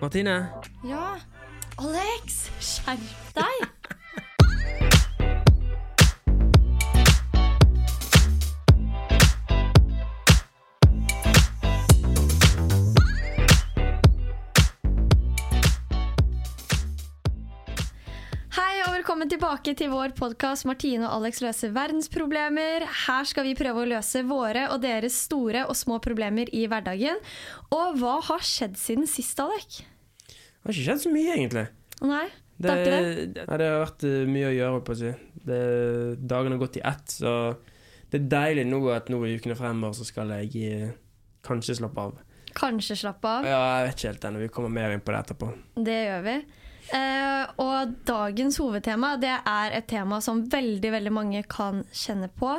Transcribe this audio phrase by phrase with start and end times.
[0.00, 0.48] Martine!
[0.84, 1.16] Ja.
[1.76, 3.96] Alex, skjerp deg!
[19.00, 22.84] velkommen tilbake til vår podkast 'Martine og Alex løser verdensproblemer'.
[23.06, 27.16] Her skal vi prøve å løse våre og deres store og små problemer i hverdagen.
[27.72, 29.80] Og hva har skjedd siden sist, Alek?
[30.28, 31.64] Det har ikke skjedd så mye, egentlig.
[32.02, 32.26] Nei,
[32.58, 33.46] det Det, er ikke det?
[33.48, 35.16] Nei, det har vært eh, mye å gjøre, på å si.
[35.48, 35.62] Det,
[36.20, 37.34] dagene har gått i ett, så
[38.12, 40.92] det er deilig nå at nå i ukene fremover så skal jeg eh,
[41.48, 42.20] kanskje slappe av.
[42.52, 43.48] Kanskje slappe av.
[43.48, 44.44] Ja, jeg vet ikke helt ennå.
[44.44, 45.54] Vi kommer mer inn på det etterpå.
[45.88, 46.40] Det gjør vi.
[46.90, 52.56] Eh, og dagens hovedtema det er et tema som veldig veldig mange kan kjenne på,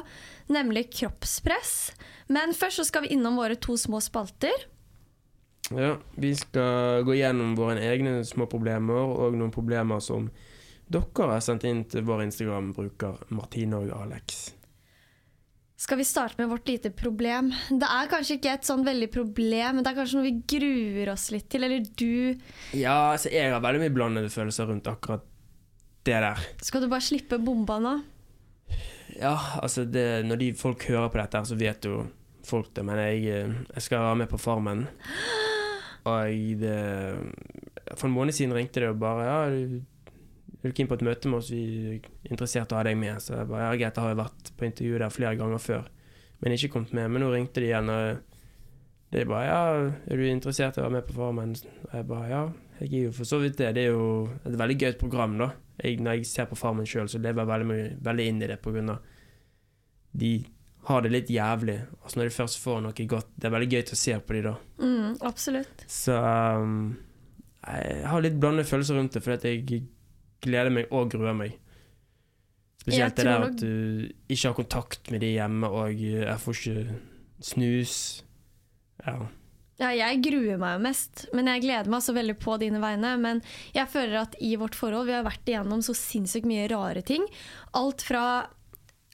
[0.52, 1.92] nemlig kroppspress.
[2.32, 4.68] Men først så skal vi innom våre to små spalter.
[5.72, 10.30] Ja, vi skal gå gjennom våre egne små problemer og noen problemer som
[10.92, 14.50] dere har sendt inn til vår Instagram-bruker Martine og Alex.
[15.82, 17.48] Skal vi starte med vårt lite problem?
[17.70, 21.10] Det er kanskje ikke et sånn veldig problem, men det er kanskje noe vi gruer
[21.10, 21.66] oss litt til.
[21.66, 22.38] Eller du
[22.78, 25.26] Ja, altså jeg har veldig mye blandede følelser rundt akkurat
[26.06, 26.44] det der.
[26.62, 27.96] Skal du bare slippe bomba nå?
[29.16, 32.04] Ja, altså det, når de folk hører på dette, her, så vet jo
[32.46, 32.86] folk det.
[32.86, 34.86] Men jeg, eh, jeg skal være med på Farmen.
[36.12, 36.78] Og det,
[37.96, 39.42] for en måned siden ringte det og bare Ja,
[40.70, 41.52] er inn på et møte med oss?
[41.54, 41.62] Vi
[41.96, 43.22] er interessert i å ha deg med.
[43.24, 45.88] Så jeg bare ja, greit, jeg har vært på intervju der flere ganger før,
[46.42, 47.10] men ikke kommet med.
[47.14, 48.22] Men nå ringte de igjen, og
[49.12, 49.62] de bare ja,
[50.08, 51.56] er du interessert i å være med på Farmen?
[51.88, 52.44] Og jeg bare ja,
[52.82, 53.74] jeg er jo for så vidt det.
[53.78, 55.52] Det er jo et veldig gøyt program, da.
[55.82, 58.62] Jeg, når jeg ser på Farmen sjøl, så lever jeg veldig, veldig inn i det
[58.62, 59.08] på grunn av
[60.12, 60.32] de
[60.90, 61.78] har det litt jævlig.
[62.02, 64.44] Altså når de først får noe godt Det er veldig gøy å se på de
[64.48, 64.54] da.
[64.82, 65.86] Mm, absolutt.
[65.90, 66.76] Så um,
[67.62, 69.84] jeg har litt blandede følelser rundt det, fordi at jeg
[70.42, 71.58] gleder meg og gruer meg.
[72.82, 76.98] Spesielt det der at du ikke har kontakt med de hjemme, og jeg får ikke
[77.52, 77.96] snus.
[79.06, 79.20] Ja.
[79.82, 83.16] Ja, jeg gruer meg jo mest, men jeg gleder meg så veldig på dine vegne.
[83.22, 83.42] Men
[83.74, 87.26] jeg føler at i vårt forhold, vi har vært igjennom så sinnssykt mye rare ting.
[87.78, 88.26] Alt fra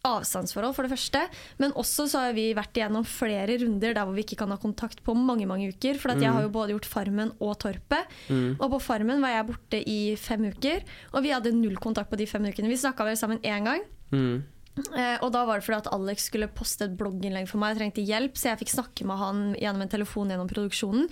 [0.07, 1.23] avstandsforhold, for det første,
[1.61, 4.59] men også så har vi vært igjennom flere runder der hvor vi ikke kan ha
[4.61, 5.99] kontakt på mange mange uker.
[6.01, 8.17] For at jeg har jo både gjort Farmen og Torpet.
[8.57, 12.19] Og på Farmen var jeg borte i fem uker, og vi hadde null kontakt på
[12.19, 12.71] de fem ukene.
[12.71, 13.83] Vi snakka vel sammen én gang.
[14.11, 14.45] Mm.
[14.77, 17.73] Eh, og da var det fordi at Alex skulle poste et blogginnlegg for meg.
[17.73, 21.07] Jeg trengte hjelp, så jeg fikk snakke med han gjennom en telefon gjennom produksjonen.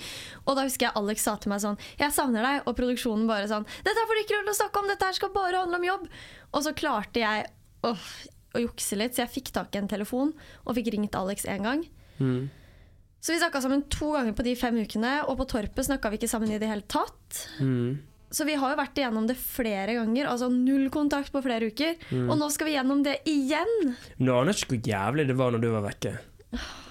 [0.45, 3.49] Og da husker jeg Alex sa til meg sånn 'Jeg savner deg', og produksjonen bare
[3.49, 5.77] sånn 'Dette får du ikke lov til å snakke om, dette her skal bare handle
[5.77, 6.09] om jobb'.
[6.53, 7.49] Og så klarte jeg
[7.83, 8.05] åh,
[8.55, 10.33] å jukse litt, så jeg fikk tak i en telefon
[10.63, 11.85] og fikk ringt Alex én gang.
[12.19, 12.47] Mm.
[13.19, 16.19] Så vi snakka sammen to ganger på de fem ukene, og på Torpet snakka vi
[16.19, 17.45] ikke sammen i det hele tatt.
[17.57, 18.03] Mm.
[18.35, 20.27] Så vi har jo vært igjennom det flere ganger.
[20.27, 21.95] Altså null kontakt på flere uker.
[22.25, 23.73] Og nå skal vi gjennom det igjen.
[24.17, 26.13] Men du aner ikke hvor jævlig det var når du var vekke.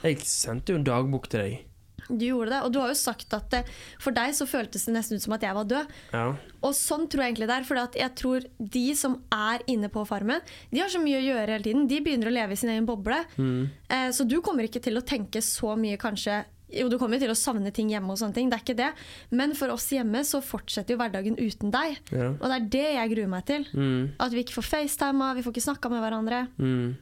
[0.04, 1.73] Jeg sendte jo en dagbok til deg.
[2.08, 3.58] Du gjorde det, og du har jo sagt at
[4.02, 5.92] for deg så føltes det nesten ut som at jeg var død.
[6.14, 6.24] Ja.
[6.64, 10.04] Og sånn tror jeg egentlig det er, for jeg tror de som er inne på
[10.08, 10.42] Farmen,
[10.72, 11.86] de har så mye å gjøre hele tiden.
[11.90, 13.20] De begynner å leve i sin egen boble.
[13.38, 16.42] Eh, så du kommer ikke til å tenke så mye kanskje
[16.74, 18.90] jo, du kommer til å savne ting hjemme, og sånne ting, det er ikke det.
[19.30, 22.00] men for oss hjemme så fortsetter jo hverdagen uten deg.
[22.10, 22.32] Ja.
[22.34, 23.66] Og det er det jeg gruer meg til.
[23.72, 24.14] Mm.
[24.18, 26.40] At vi ikke får facetima, vi får ikke snakka med hverandre.
[26.58, 26.96] Mm.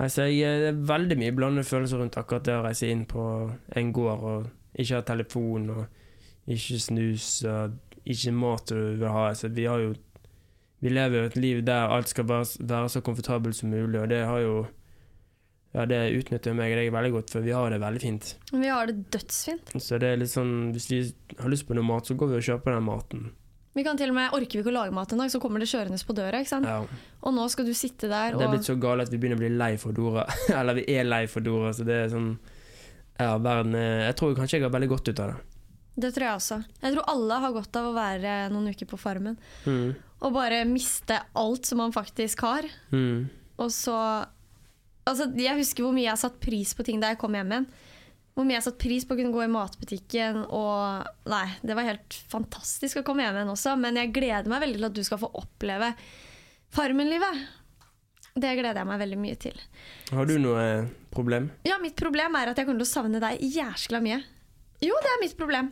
[0.00, 3.24] Altså, jeg, det er veldig mye blandede følelser rundt akkurat det å reise inn på
[3.76, 4.46] en gård og
[4.80, 7.76] ikke ha telefon og ikke snus og
[8.08, 9.26] ikke mat du vil ha.
[9.32, 9.92] Altså, vi har jo
[10.82, 14.08] Vi lever jo et liv der alt skal være, være så komfortabelt som mulig, og
[14.10, 14.66] det har jo
[15.74, 18.34] Ja, det utnytter meg og deg veldig godt, for vi har det veldig fint.
[18.52, 19.70] Vi har det dødsfint.
[19.80, 20.98] Så det er litt sånn Hvis vi
[21.38, 23.30] har lyst på noe mat, så går vi og kjøper den maten.
[23.72, 25.62] Vi kan til og med, Orker vi ikke å lage mat en dag, så kommer
[25.62, 26.42] det kjørende på døra.
[26.42, 26.68] ikke sant?
[26.68, 26.82] Ja.
[27.24, 29.40] Og nå skal du sitte der og Det er blitt så gale at vi begynner
[29.40, 30.26] å bli lei for Dora.
[30.58, 32.34] Eller vi er lei for Dora, så det er sånn
[33.20, 35.40] Ja, verden er Jeg tror kanskje jeg har veldig godt ut av det.
[36.02, 36.58] Det tror jeg også.
[36.80, 39.34] Jeg tror alle har godt av å være noen uker på Farmen.
[39.68, 39.92] Mm.
[40.24, 42.68] Og bare miste alt som man faktisk har.
[42.92, 43.28] Mm.
[43.60, 43.96] Og så
[45.02, 47.48] Altså, jeg husker hvor mye jeg har satt pris på ting da jeg kom hjem
[47.50, 47.64] igjen.
[48.32, 51.74] Hvor mye jeg har satt pris på å kunne gå i matbutikken og Nei, det
[51.76, 54.96] var helt fantastisk å komme hjem igjen også, men jeg gleder meg veldig til at
[54.96, 55.92] du skal få oppleve
[56.72, 57.42] Farmen-livet.
[58.32, 59.58] Det gleder jeg meg veldig mye til.
[60.16, 61.50] Har du noe eh, problem?
[61.68, 64.22] Ja, mitt problem er at jeg kommer til å savne deg jæskla mye.
[64.82, 65.68] Jo, det er mitt problem.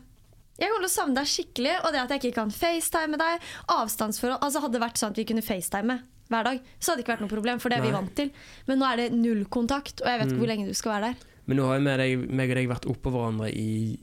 [0.61, 3.47] Jeg kommer til å savne deg skikkelig, og det at jeg ikke kan facetime deg
[3.73, 5.97] Avstandsforhold Altså Hadde det vært sånn at vi kunne facetime
[6.31, 8.29] hver dag, så hadde det ikke vært noe problem, for det er vi vant til.
[8.69, 10.43] Men nå er det null kontakt, og jeg vet ikke Mm.
[10.45, 11.25] hvor lenge du skal være der.
[11.51, 11.83] Men nå har jo
[12.31, 13.99] meg, og deg vært oppå hverandre i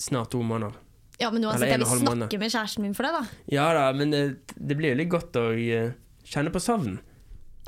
[0.00, 0.76] snart to måneder.
[1.20, 3.38] Ja, men uansett, har jeg vil snakke med kjæresten min for det, da.
[3.52, 4.20] Ja da, men det,
[4.56, 6.98] det blir jo litt godt å eh, kjenne på savn.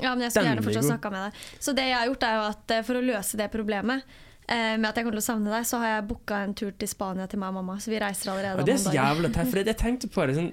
[0.01, 1.41] Ja, men jeg skulle Den gjerne fortsatt snakka med deg.
[1.61, 4.05] Så det jeg har gjort, er jo at eh, for å løse det problemet
[4.47, 6.73] eh, med at jeg kommer til å savne deg, så har jeg booka en tur
[6.81, 7.77] til Spania til meg og mamma.
[7.81, 10.25] Så vi reiser allerede Og det er så jævla teit, for det, jeg tenkte på
[10.29, 10.51] det sånn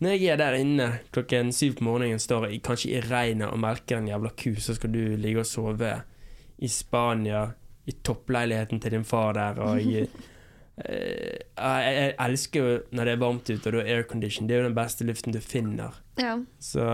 [0.00, 3.62] Når jeg er der inne klokken syv på morgenen, står jeg kanskje i regnet og
[3.62, 5.94] melker en jævla ku, så skal du ligge og sove
[6.60, 7.46] i Spania,
[7.88, 10.08] i toppleiligheten til din far der, og jeg,
[10.84, 14.48] eh, jeg, jeg elsker jo når det er varmt ute og du har aircondition.
[14.48, 15.98] Det er jo den beste luften du finner.
[16.20, 16.34] Ja.
[16.60, 16.84] Så,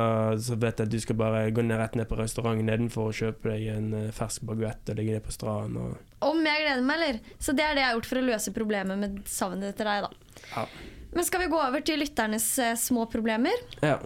[0.43, 3.19] så vet jeg at du skal bare gå ned rett ned på restauranten nedenfor og
[3.19, 5.81] kjøpe deg en eh, fersk baguett og ligge ned på stranden.
[5.83, 7.35] Og, Om jeg gleder meg, eller?
[7.38, 10.06] Så det er det jeg har gjort for å løse problemet med savnet etter deg,
[10.06, 10.44] da.
[10.53, 10.69] ja.
[11.17, 13.67] Men skal vi gå over til lytternes eh, små problemer?
[13.81, 13.99] ja.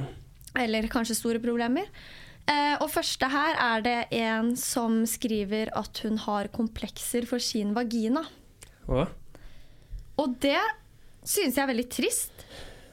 [0.58, 1.86] Eller kanskje store problemer?
[2.50, 7.74] Eh, og første her er det en som skriver at hun har komplekser for sin
[7.76, 8.24] vagina.
[8.90, 9.06] Og?
[10.18, 10.58] Og det
[11.22, 12.46] synes jeg er veldig trist.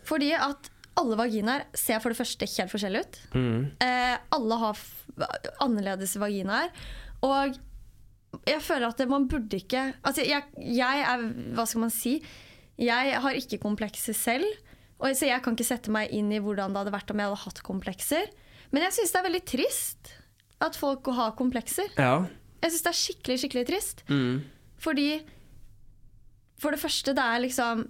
[0.07, 3.19] Fordi at alle vaginaer ser for det første helt forskjellige ut.
[3.37, 3.63] Mm.
[3.83, 4.83] Eh, alle har
[5.63, 6.71] annerledes vaginaer.
[7.25, 7.57] Og
[8.47, 11.23] jeg føler at det, man burde ikke Altså, jeg, jeg er
[11.55, 12.19] Hva skal man si?
[12.77, 14.45] Jeg har ikke komplekser selv.
[14.97, 17.29] Og så jeg kan ikke sette meg inn i hvordan det hadde vært om jeg
[17.29, 18.29] hadde hatt komplekser.
[18.71, 20.13] Men jeg syns det er veldig trist
[20.63, 21.89] at folk har komplekser.
[21.97, 22.25] Ja.
[22.63, 24.03] Jeg syns det er skikkelig, skikkelig trist.
[24.09, 24.45] Mm.
[24.81, 25.09] Fordi
[26.57, 27.83] For det første, det er liksom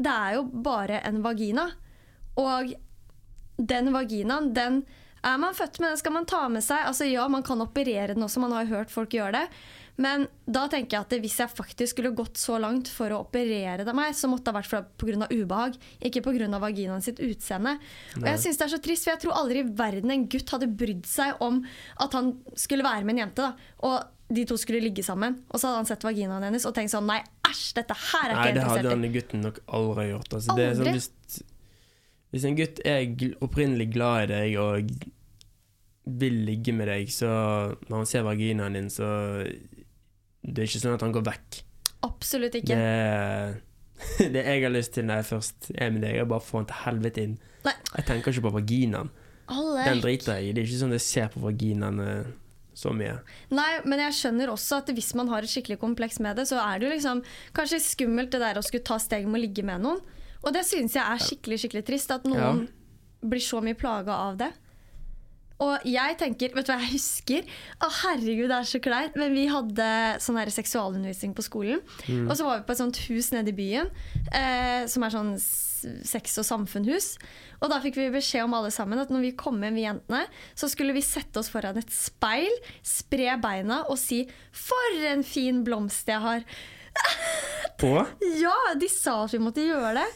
[0.00, 1.70] Det er jo bare en vagina.
[2.36, 2.72] Og
[3.56, 4.84] den vaginaen, den
[5.24, 6.84] er man født med, den skal man ta med seg.
[6.84, 9.46] Altså Ja, man kan operere den også, man har jo hørt folk gjøre det.
[10.02, 13.84] Men da tenker jeg at hvis jeg faktisk skulle gått så langt for å operere
[13.86, 15.28] det meg, så måtte det ha vært pga.
[15.32, 16.58] ubehag, ikke pga.
[16.60, 17.78] vaginaen sitt utseende.
[18.20, 20.52] Og jeg synes det er så trist, for jeg tror aldri i verden en gutt
[20.52, 21.62] hadde brydd seg om
[22.04, 25.40] at han skulle være med en jente, da, og de to skulle ligge sammen.
[25.48, 28.34] Og så hadde han sett vaginaen hennes og tenkt sånn Nei, æsj, dette her er
[28.34, 30.32] Nei, ikke jeg det hadde denne han gutten nok aldri gjort.
[30.38, 30.82] Altså, det er Aldri?
[30.82, 31.44] sånn, hvis,
[32.34, 34.96] hvis en gutt er opprinnelig glad i deg og
[36.06, 37.30] vil ligge med deg, så
[37.88, 39.08] når han ser vaginaen din, så
[40.46, 41.60] Det er ikke sånn at han går vekk.
[42.06, 42.78] Absolutt ikke.
[44.34, 46.60] det jeg har lyst til når jeg først er med deg, er bare å få
[46.60, 47.38] han til helvete inn.
[47.66, 47.74] Nei.
[47.96, 49.12] Jeg tenker ikke på vaginaen.
[49.46, 50.52] Den driter jeg i.
[50.54, 52.28] Det er ikke sånn at jeg ser på vaginaen eh,
[52.76, 53.16] så mye.
[53.54, 56.60] Nei, men jeg skjønner også at hvis man har et skikkelig kompleks med det, så
[56.62, 57.22] er det jo liksom
[57.56, 60.02] kanskje skummelt det der å skulle ta steg med å ligge med noen.
[60.44, 62.66] Og det synes jeg er skikkelig skikkelig trist, at noen
[63.26, 64.52] blir så mye plaga av det.
[65.64, 67.46] Og jeg tenker, vet du hva jeg husker?
[67.80, 69.14] Å herregud, det er så kleint.
[69.16, 69.86] Men vi hadde
[70.20, 71.80] sånn her seksualundervisning på skolen.
[72.28, 73.88] Og så var vi på et sånt hus nede i byen,
[74.36, 75.32] eh, som er sånn
[76.04, 77.16] sex- og samfunnhus.
[77.62, 80.24] Og da fikk vi beskjed om alle sammen at når vi kom hjem, vi jentene,
[80.54, 82.52] så skulle vi sette oss foran et speil,
[82.84, 86.44] spre beina og si 'for en fin blomst jeg har'.
[87.80, 88.06] På?
[88.40, 90.06] Ja, de sa at vi måtte gjøre det.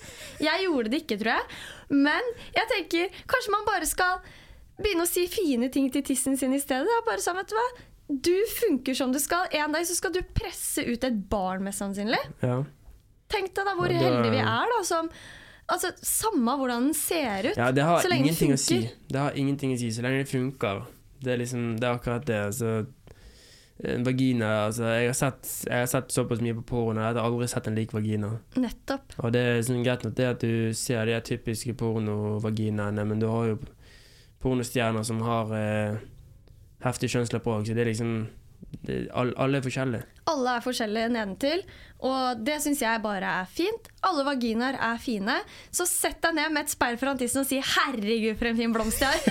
[0.40, 1.44] Jeg gjorde det ikke, tror jeg.
[1.90, 2.22] Men
[2.56, 4.20] jeg tenker kanskje man bare skal
[4.82, 6.88] begynne å si fine ting til tissen sin i stedet.
[6.88, 7.68] Det er bare sånn, vet du hva?
[8.10, 9.46] Du funker som du skal.
[9.54, 12.20] En dag så skal du presse ut et barn, mest sannsynlig.
[12.42, 12.62] ja.
[13.30, 14.06] Tenk deg da hvor Ja, det...
[14.08, 14.78] heldige vi er, da.
[14.82, 15.10] Som,
[15.70, 17.60] altså, samme hvordan den ser ut.
[17.60, 18.80] Ja, det har så lenge den ingenting å si.
[19.06, 20.80] Det har ingenting å si, så lenge det funker.
[21.22, 22.40] Det er liksom, det er akkurat det.
[22.48, 22.72] Altså,
[23.84, 27.22] en vagina altså, jeg, har sett, jeg har sett såpass mye på porno, jeg har
[27.22, 28.32] aldri sett en lik vagina.
[28.60, 29.14] Nettopp.
[29.22, 33.28] Og det er sånn greit nok det at du ser de typiske pornovaginaene, men du
[33.30, 33.60] har jo
[34.42, 35.96] pornostjerner som har eh,
[36.84, 38.12] heftig kjønnslepp òg, så det er liksom
[38.86, 40.04] det, all, Alle er forskjellige.
[40.30, 41.62] Alle er forskjellige nedentil,
[42.06, 43.88] og det syns jeg bare er fint.
[44.06, 45.34] Alle vaginaer er fine,
[45.74, 48.72] så sett deg ned med et speil foran tissen og si 'herregud, for en fin
[48.72, 49.26] blomst jeg har'.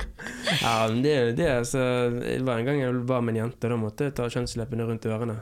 [0.60, 1.82] Ja, men det, det er altså
[2.20, 4.88] Det var en gang jeg var med en jente, og da måtte jeg ta kjønnsleppene
[4.88, 5.38] rundt ørene.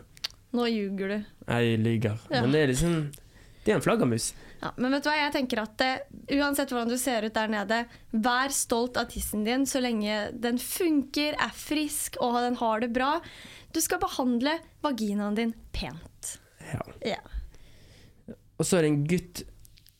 [0.52, 1.16] Nå ljuger du.
[1.48, 2.20] Jeg lyver.
[2.30, 2.42] Ja.
[2.42, 2.94] Men det er liksom
[3.64, 4.32] Det er en flaggermus.
[4.58, 5.90] Ja, men vet du hva, jeg tenker at det,
[6.34, 10.58] uansett hvordan du ser ut der nede, vær stolt av tissen din så lenge den
[10.58, 13.12] funker, er frisk og den har det bra.
[13.70, 16.34] Du skal behandle vaginaen din pent.
[16.72, 16.82] Ja.
[17.06, 17.20] Ja.
[18.58, 19.44] Og så er det en gutt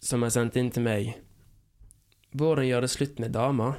[0.02, 1.12] som har sendt inn til meg.
[2.34, 3.78] Hvordan gjør det slutt med damer?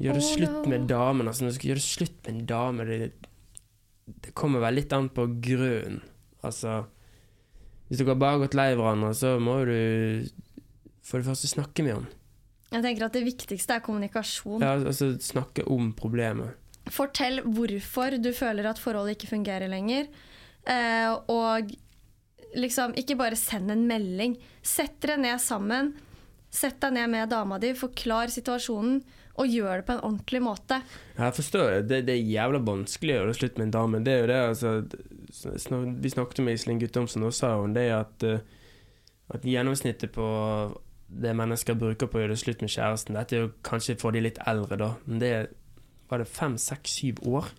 [0.00, 1.28] Gjør det Oh, slutt med damen.
[1.28, 3.12] Altså, når du skal gjøre slutt med en dame, det,
[4.24, 6.00] det kommer vel litt an på grunnen.
[6.44, 6.80] Altså
[7.88, 9.76] Hvis dere bare har gått lei hverandre, så må du
[11.04, 12.06] for det første snakke med ham.
[12.74, 14.62] Jeg tenker at Det viktigste er kommunikasjon.
[14.64, 16.56] Ja, altså snakke om problemet.
[16.92, 20.08] Fortell hvorfor du føler at forholdet ikke fungerer lenger.
[20.66, 21.70] Eh, og
[22.58, 24.36] liksom ikke bare send en melding.
[24.64, 25.92] Sett dere ned sammen.
[26.54, 29.00] Sett deg ned med dama di, forklar situasjonen,
[29.34, 30.78] og gjør det på en ordentlig måte.
[31.16, 31.80] Jeg forstår det.
[31.90, 32.02] det.
[32.06, 34.02] Det er jævla vanskelig å gjøre det slutt med en dame.
[34.06, 34.74] Det er jo det, altså
[35.34, 38.44] Vi snakket med Iselin Guttormsen, og sa hun det at, eh,
[39.34, 40.26] at gjennomsnittet på
[41.08, 44.14] det mennesker bruker på å gjøre det slutt med kjæresten Dette er jo kanskje for
[44.14, 45.34] de litt eldre, da, men det
[46.10, 47.50] var det fem, seks, syv år?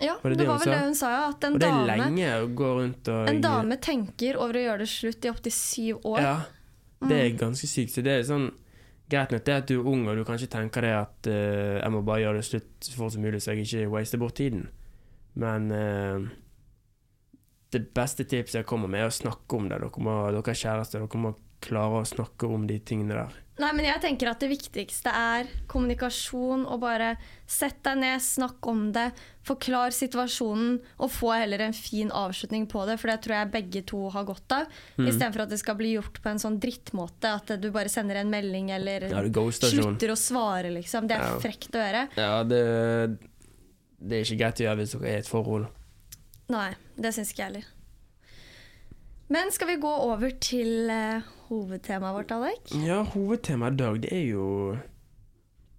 [0.00, 1.22] Ja, Var det det, det var vel det hun sa, ja.
[1.30, 4.58] At en Og det er dame, lenge å gå rundt og en dame tenker over
[4.58, 6.20] å gjøre det slutt i opptil syv år.
[6.24, 6.36] Ja,
[7.10, 7.92] det er ganske sykt.
[7.94, 8.50] Så det er sånn
[9.12, 11.92] Greit nok det at du er ung og du kanskje tenker det at uh, jeg
[11.92, 14.70] må bare gjøre det slutt så fort som mulig, så jeg ikke waster bort tiden.
[15.36, 16.24] Men eh,
[17.72, 19.80] det beste tipset jeg kommer med, er å snakke om det.
[19.80, 23.38] Dere, må, dere er kjærester, dere må klare å snakke om de tingene der.
[23.60, 27.12] Nei, men jeg tenker at det viktigste er kommunikasjon og bare
[27.46, 29.10] sett deg ned, snakk om det,
[29.46, 33.82] forklar situasjonen og få heller en fin avslutning på det, for det tror jeg begge
[33.92, 34.72] to har godt av.
[34.96, 35.04] Mm.
[35.12, 38.32] Istedenfor at det skal bli gjort på en sånn drittmåte, at du bare sender en
[38.32, 41.06] melding eller Ja, slutter å svare, liksom.
[41.06, 41.38] Det er Ja.
[41.44, 42.08] frekt å gjøre.
[42.16, 42.64] Ja, det,
[44.00, 45.68] det er ikke greit å gjøre hvis dere er i et forhold.
[46.50, 47.70] Nei, det syns ikke jeg heller.
[49.32, 52.72] Men skal vi gå over til uh, hovedtemaet vårt, Alek?
[52.84, 54.48] Ja, hovedtemaet i dag, det er jo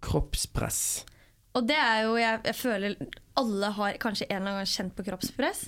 [0.03, 1.03] kroppspress.
[1.53, 2.95] Og det er jo, jeg, jeg føler
[3.37, 5.67] alle har kanskje en eller annen gang kjent på kroppspress.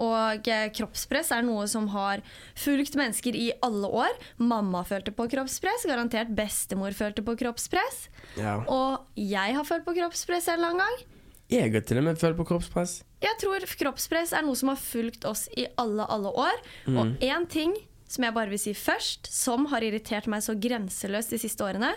[0.00, 2.22] Og eh, kroppspress er noe som har
[2.58, 4.14] fulgt mennesker i alle år.
[4.40, 8.06] Mamma følte på kroppspress, garantert bestemor følte på kroppspress.
[8.40, 8.60] Ja.
[8.64, 11.16] Og jeg har følt på kroppspress en eller annen gang.
[11.50, 13.00] Jeg har til og med følt på kroppspress.
[13.20, 16.60] Jeg tror kroppspress er noe som har fulgt oss i alle, alle år.
[16.94, 17.74] Og én ting
[18.10, 21.92] som jeg bare vil si først, som har irritert meg så grenseløst de siste årene,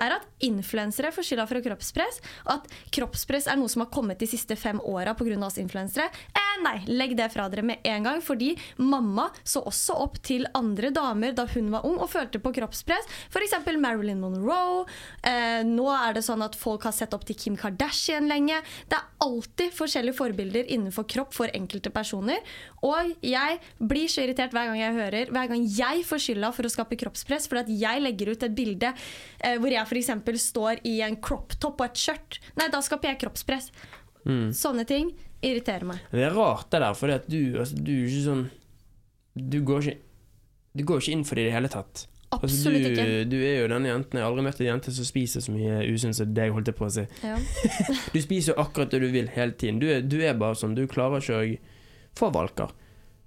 [0.00, 2.20] er at influensere får skylda for kroppspress,
[2.52, 5.38] at kroppspress er noe som har kommet de siste fem åra pga.
[5.44, 6.06] oss influensere.
[6.34, 10.46] Eh, nei, legg det fra dere med en gang, fordi mamma så også opp til
[10.54, 13.08] andre damer da hun var ung og følte på kroppspress.
[13.30, 13.56] F.eks.
[13.80, 14.84] Marilyn Monroe.
[15.22, 18.60] Eh, nå er det sånn at folk har sett opp til Kim Kardashian lenge.
[18.88, 22.42] Det er alltid forskjellige forbilder innenfor kropp for enkelte personer.
[22.84, 26.68] Og jeg blir så irritert hver gang jeg hører Hver gang jeg får skylda for
[26.68, 30.10] å skape kroppspress fordi at jeg legger ut et bilde eh, hvor jeg f.eks.
[30.42, 32.40] står i en crop top og et skjørt.
[32.58, 33.70] Nei, da skaper jeg kroppspress.
[34.56, 35.12] Sånne ting
[35.44, 36.00] irriterer meg.
[36.12, 38.44] Det er rart det der, fordi du, altså, du er ikke sånn
[39.34, 39.98] Du går ikke,
[40.72, 42.06] du går ikke inn for det i det hele tatt.
[42.34, 43.24] Altså, Absolutt du, ikke.
[43.30, 45.82] du er jo denne jenten Jeg har aldri møtt en jente som spiser så mye
[45.92, 47.04] usunt som deg, holdt jeg på å si.
[47.22, 47.36] Ja.
[48.14, 49.82] Du spiser jo akkurat det du vil hele tiden.
[49.82, 50.74] Du er, du er bare sånn.
[50.78, 52.72] Du klarer ikke å få valker.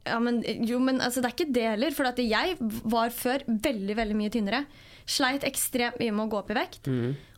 [0.07, 1.95] Ja, men, jo, men altså, det er ikke det heller.
[1.95, 4.63] For jeg var før veldig veldig mye tynnere.
[5.07, 6.89] Sleit ekstremt mye med å gå opp i vekt.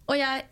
[0.10, 0.46] Og jeg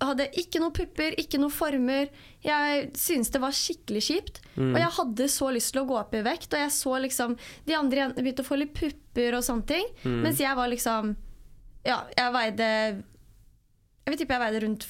[0.00, 2.08] hadde ikke noe pupper, ikke noe former.
[2.44, 4.40] Jeg syntes det var skikkelig kjipt.
[4.56, 7.34] Og jeg hadde så lyst til å gå opp i vekt, og jeg så liksom
[7.66, 9.90] de andre jentene begynte å få litt pupper og sånne ting.
[10.06, 11.16] Mens jeg var liksom
[11.86, 14.86] Ja, jeg veide Jeg vil tippe jeg veide rundt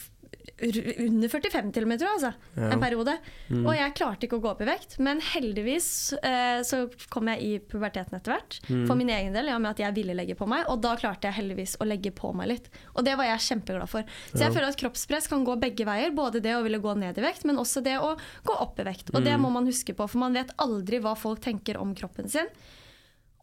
[0.59, 2.19] under 45 til og med, tror jeg.
[2.19, 2.71] Altså, Ja.
[2.75, 3.15] En periode.
[3.63, 4.97] Og jeg klarte ikke å gå opp i vekt.
[4.99, 5.89] Men heldigvis
[6.23, 6.81] eh, så
[7.13, 8.59] kom jeg i puberteten etter hvert.
[8.89, 10.65] For min egen del, ja, med at jeg ville legge på meg.
[10.69, 12.67] Og da klarte jeg heldigvis å legge på meg litt.
[12.97, 14.03] Og det var jeg kjempeglad for.
[14.33, 16.11] Så jeg føler at kroppspress kan gå begge veier.
[16.17, 18.89] Både det å ville gå ned i vekt, men også det å gå opp i
[18.89, 19.15] vekt.
[19.15, 22.29] Og det må man huske på, for man vet aldri hva folk tenker om kroppen
[22.29, 22.51] sin.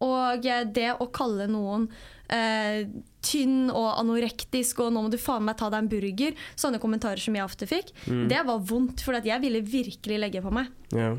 [0.03, 0.43] Og
[0.75, 1.87] det å kalle noen
[2.27, 2.83] eh,
[3.25, 7.21] tynn og anorektisk og 'nå må du faen meg ta deg en burger', sånne kommentarer
[7.21, 7.91] som jeg ofte fikk,
[8.29, 10.69] det var vondt, for jeg ville virkelig legge på meg.
[10.93, 11.17] Yeah.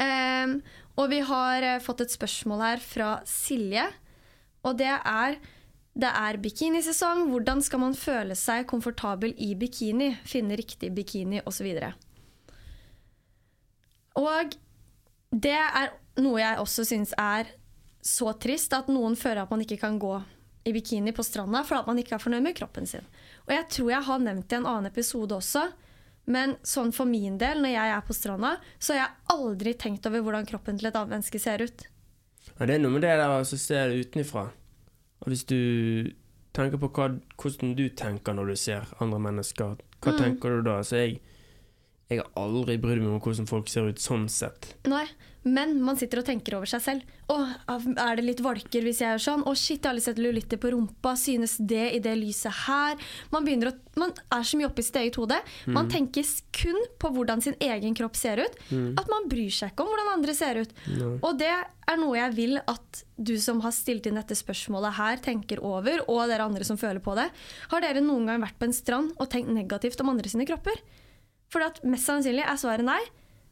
[0.00, 0.60] Um,
[0.96, 3.86] og vi har uh, fått et spørsmål her fra Silje,
[4.64, 5.40] og det er
[6.00, 7.26] det er bikinisesong.
[7.32, 10.12] Hvordan skal man føle seg komfortabel i bikini?
[10.24, 11.66] Finne riktig bikini osv.
[14.20, 14.54] Og
[15.30, 15.90] det er
[16.22, 17.50] noe jeg også syns er
[18.00, 20.14] så trist, at noen føler at man ikke kan gå
[20.64, 23.06] i bikini på stranda fordi man ikke er fornøyd med kroppen sin.
[23.46, 25.70] Og jeg tror jeg har nevnt det i en annen episode også,
[26.30, 30.06] men sånn for min del, når jeg er på stranda, så har jeg aldri tenkt
[30.06, 31.86] over hvordan kroppen til et annet menneske ser ut.
[32.46, 32.66] ja.
[32.66, 34.50] Det er noe med det der å se det utenfra.
[35.20, 36.12] Og hvis du
[36.56, 37.08] tenker på hva,
[37.40, 40.78] hvordan du tenker når du ser andre mennesker, hva tenker du da?
[40.84, 41.18] Så jeg,
[42.10, 44.72] Jeg har aldri brydd meg om hvordan folk ser ut sånn sett.
[44.90, 45.04] Nei,
[45.46, 47.12] men man sitter og tenker over seg selv.
[47.30, 47.36] Å,
[47.70, 49.44] er det litt valker hvis jeg gjør sånn?
[49.46, 51.14] Å, shit, jeg har aldri sett lulitter på rumpa.
[51.16, 52.98] Synes det i det lyset her?
[53.30, 55.38] Man, å, man er så mye oppi i sitt eget hode.
[55.70, 56.26] Man tenker
[56.58, 58.58] kun på hvordan sin egen kropp ser ut.
[58.98, 60.74] At man bryr seg ikke om hvordan andre ser ut.
[61.22, 65.22] Og det er noe jeg vil at du som har stilt inn dette spørsmålet her,
[65.22, 67.30] tenker over, og dere andre som føler på det.
[67.70, 70.82] Har dere noen gang vært på en strand og tenkt negativt om andre sine kropper?
[71.50, 73.00] For mest sannsynlig er svaret nei.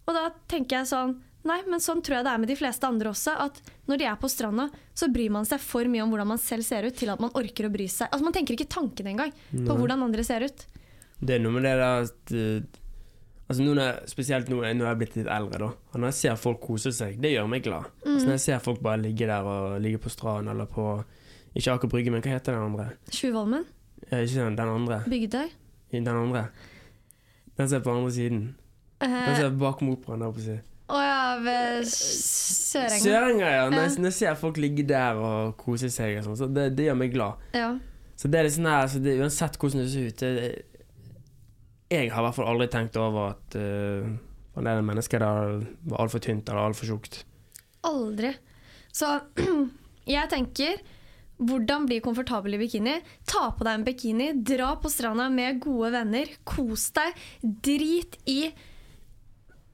[0.08, 2.84] Og da tenker jeg sånn Nei, men sånn tror jeg det er med de fleste
[2.84, 3.32] andre også.
[3.40, 6.40] At når de er på stranda, så bryr man seg for mye om hvordan man
[6.42, 8.10] selv ser ut, til at man orker å bry seg.
[8.10, 10.64] Altså Man tenker ikke tanken engang på hvordan andre ser ut.
[11.22, 12.66] Det er noe med det der at eh,
[13.48, 15.68] Altså nå jeg, Spesielt nå når jeg er blitt litt eldre, da.
[15.94, 17.86] Og når jeg ser folk kose seg, det gjør meg glad.
[18.04, 20.84] Altså når jeg ser folk bare ligge der og ligge på stranden eller på
[21.56, 22.90] Ikke Aker Brygge, men hva heter den andre?
[23.14, 23.64] Tjuvholmen,
[24.10, 25.00] Ja, Ikke den, den andre.
[25.08, 25.48] Bygdøy.
[25.94, 26.44] Den andre.
[27.58, 28.42] Den som er på andre siden.
[29.02, 30.56] Den Eh, som er bakom operaen der på.
[30.88, 33.02] Å ja, ved Sørenga.
[33.02, 33.66] Sørenga, ja.
[33.68, 36.70] Når jeg, når jeg ser folk ligge der og kose seg og sånt, så det,
[36.78, 37.44] det gjør meg glad.
[37.54, 37.74] Ja.
[38.18, 40.48] Så det er sånn her, så det, uansett hvordan det ser ut det,
[41.92, 44.08] Jeg har i hvert fall aldri tenkt over at uh,
[44.58, 45.60] en det mennesket der
[45.92, 47.20] var altfor tynt eller altfor tjukt.
[47.86, 48.32] Aldri.
[48.90, 49.12] Så
[50.16, 50.80] jeg tenker
[51.38, 52.96] hvordan bli komfortabel i bikini?
[53.28, 57.14] Ta på deg en bikini, dra på stranda med gode venner, kos deg.
[57.42, 58.40] Drit i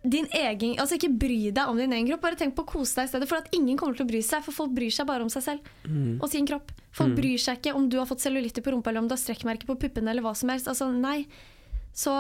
[0.04, 2.98] din egen Altså ikke bry deg om din egen kropp, bare tenk på å kose
[2.98, 3.28] deg i stedet.
[3.30, 5.46] For at ingen kommer til å bry seg, for folk bryr seg bare om seg
[5.46, 5.70] selv
[6.20, 6.74] og sin kropp.
[6.94, 9.22] Folk bryr seg ikke om du har fått cellulitter på rumpa, eller om du har
[9.22, 10.68] strekkmerker på puppene, eller hva som helst.
[10.70, 11.24] Altså, nei.
[11.96, 12.12] Så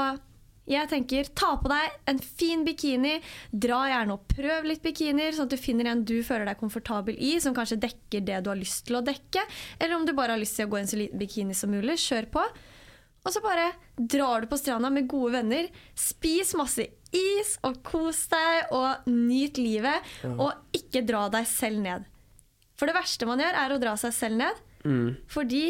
[0.70, 3.18] jeg tenker, ta på deg en fin bikini.
[3.50, 7.18] Dra gjerne og prøv litt bikinier, sånn at du finner en du føler deg komfortabel
[7.20, 9.44] i, som kanskje dekker det du har lyst til å dekke.
[9.78, 11.74] Eller om du bare har lyst til å gå i en så liten bikini som
[11.74, 12.46] mulig, kjør på.
[13.24, 15.68] Og så bare drar du på stranda med gode venner.
[15.96, 20.04] Spis masse is og kos deg og nyt livet.
[20.34, 22.04] Og ikke dra deg selv ned.
[22.74, 24.64] For det verste man gjør, er å dra seg selv ned.
[25.30, 25.66] Fordi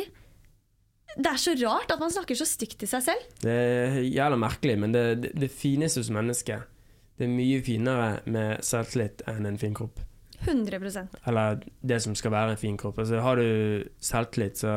[1.14, 3.26] det er så rart at man snakker så stygt til seg selv.
[3.42, 6.66] Det er jævla merkelig, men det, det, det fineste hos mennesket
[7.14, 10.00] Det er mye finere med selvtillit enn en fin kropp.
[10.44, 12.98] 100% Eller det som skal være en fin kropp.
[12.98, 14.74] Altså, har du selvtillit, så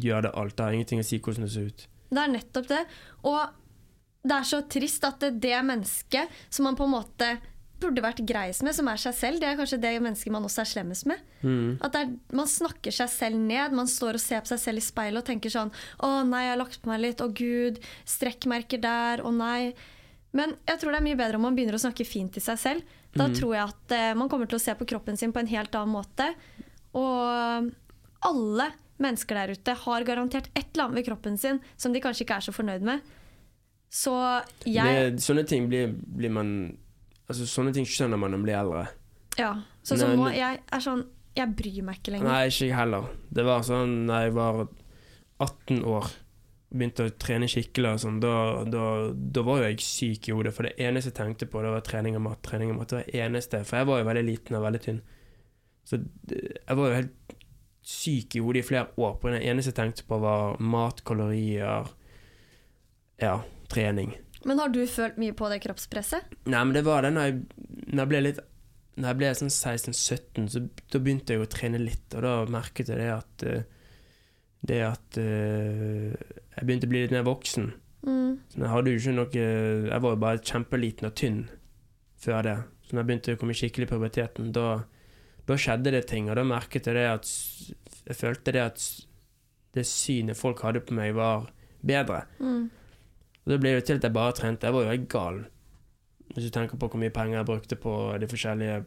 [0.00, 0.56] gjør det alt.
[0.56, 1.86] Det har ingenting å si hvordan det ser ut.
[2.10, 2.82] Det er nettopp det.
[3.30, 3.40] Og
[4.24, 7.32] det er så trist at det, det mennesket som man på en måte
[7.84, 10.62] burde vært greis med, som er seg selv, det er kanskje det mennesket man også
[10.64, 11.22] er slemmest med.
[11.84, 13.76] At det er, Man snakker seg selv ned.
[13.76, 16.54] Man står og ser på seg selv i speilet og tenker sånn Å nei, jeg
[16.54, 17.22] har lagt på meg litt.
[17.24, 17.80] Å gud.
[18.08, 19.24] Strekkmerker der.
[19.24, 19.74] Å nei.
[20.34, 22.58] Men jeg tror det er mye bedre om man begynner å snakke fint til seg
[22.58, 22.94] selv.
[23.14, 25.50] Da tror jeg at eh, man kommer til å se på kroppen sin på en
[25.52, 26.32] helt annen måte.
[26.98, 27.70] Og
[28.24, 28.70] alle
[29.02, 32.40] mennesker der ute har garantert et eller annet ved kroppen sin som de kanskje ikke
[32.40, 33.14] er så fornøyd med.
[33.94, 34.14] Så
[34.66, 36.50] jeg Det, sånne ting blir, blir man
[37.28, 38.84] Altså, sånne ting skjønner man når man blir eldre.
[39.38, 39.52] Ja.
[39.84, 41.00] Sånn som nå, jeg er sånn
[41.34, 42.28] Jeg bryr meg ikke lenger.
[42.30, 43.08] Nei, ikke jeg heller.
[43.34, 44.60] Det var sånn da jeg var
[45.42, 46.12] 18 år,
[46.70, 48.34] begynte å trene skikkelig og sånn, da,
[48.70, 50.54] da, da var jeg syk i hodet.
[50.54, 52.42] For det eneste jeg tenkte på, det var trening og mat.
[52.46, 53.64] Trening og mat, det var det eneste.
[53.66, 55.02] For jeg var jo veldig liten og veldig tynn.
[55.84, 57.34] Så jeg var jo helt
[57.84, 59.18] syk i hodet i flere år.
[59.20, 61.90] På det eneste jeg tenkte på, var mat, kalorier,
[63.20, 63.34] ja,
[63.74, 64.14] trening.
[64.44, 66.34] Men har du følt mye på det kroppspresset?
[66.44, 67.38] Nei, men det var det når jeg,
[67.90, 68.42] når jeg ble litt
[68.94, 70.60] Når jeg ble sånn 16-17, så
[70.92, 73.64] da begynte jeg å trene litt, og da merket jeg det at eh,
[74.64, 77.72] Det at eh, jeg begynte å bli litt mer voksen.
[78.04, 78.30] Mm.
[78.52, 81.40] Så jeg hadde jo ikke noe Jeg var jo bare kjempeliten og tynn
[82.24, 82.58] før det.
[82.84, 84.68] Så når jeg begynte å komme skikkelig i puberteten, da,
[85.48, 87.34] da skjedde det ting, og da merket jeg det at
[88.04, 88.86] Jeg følte det at
[89.74, 91.48] det synet folk hadde på meg, var
[91.82, 92.20] bedre.
[92.38, 92.68] Mm.
[93.44, 94.66] Og det ble jo til at jeg bare trente.
[94.66, 95.42] Jeg var jo helt gal.
[96.34, 98.78] Hvis du tenker på hvor mye penger jeg brukte på de forskjellige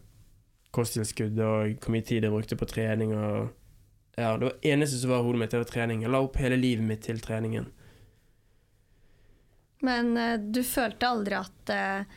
[0.74, 3.54] kosttilskudd, og hvor mye tid jeg brukte på trening og
[4.18, 6.02] Ja, det var eneste som var hodet mitt, det var trening.
[6.02, 7.68] Jeg la opp hele livet mitt til treningen.
[9.86, 12.16] Men uh, du følte aldri at uh,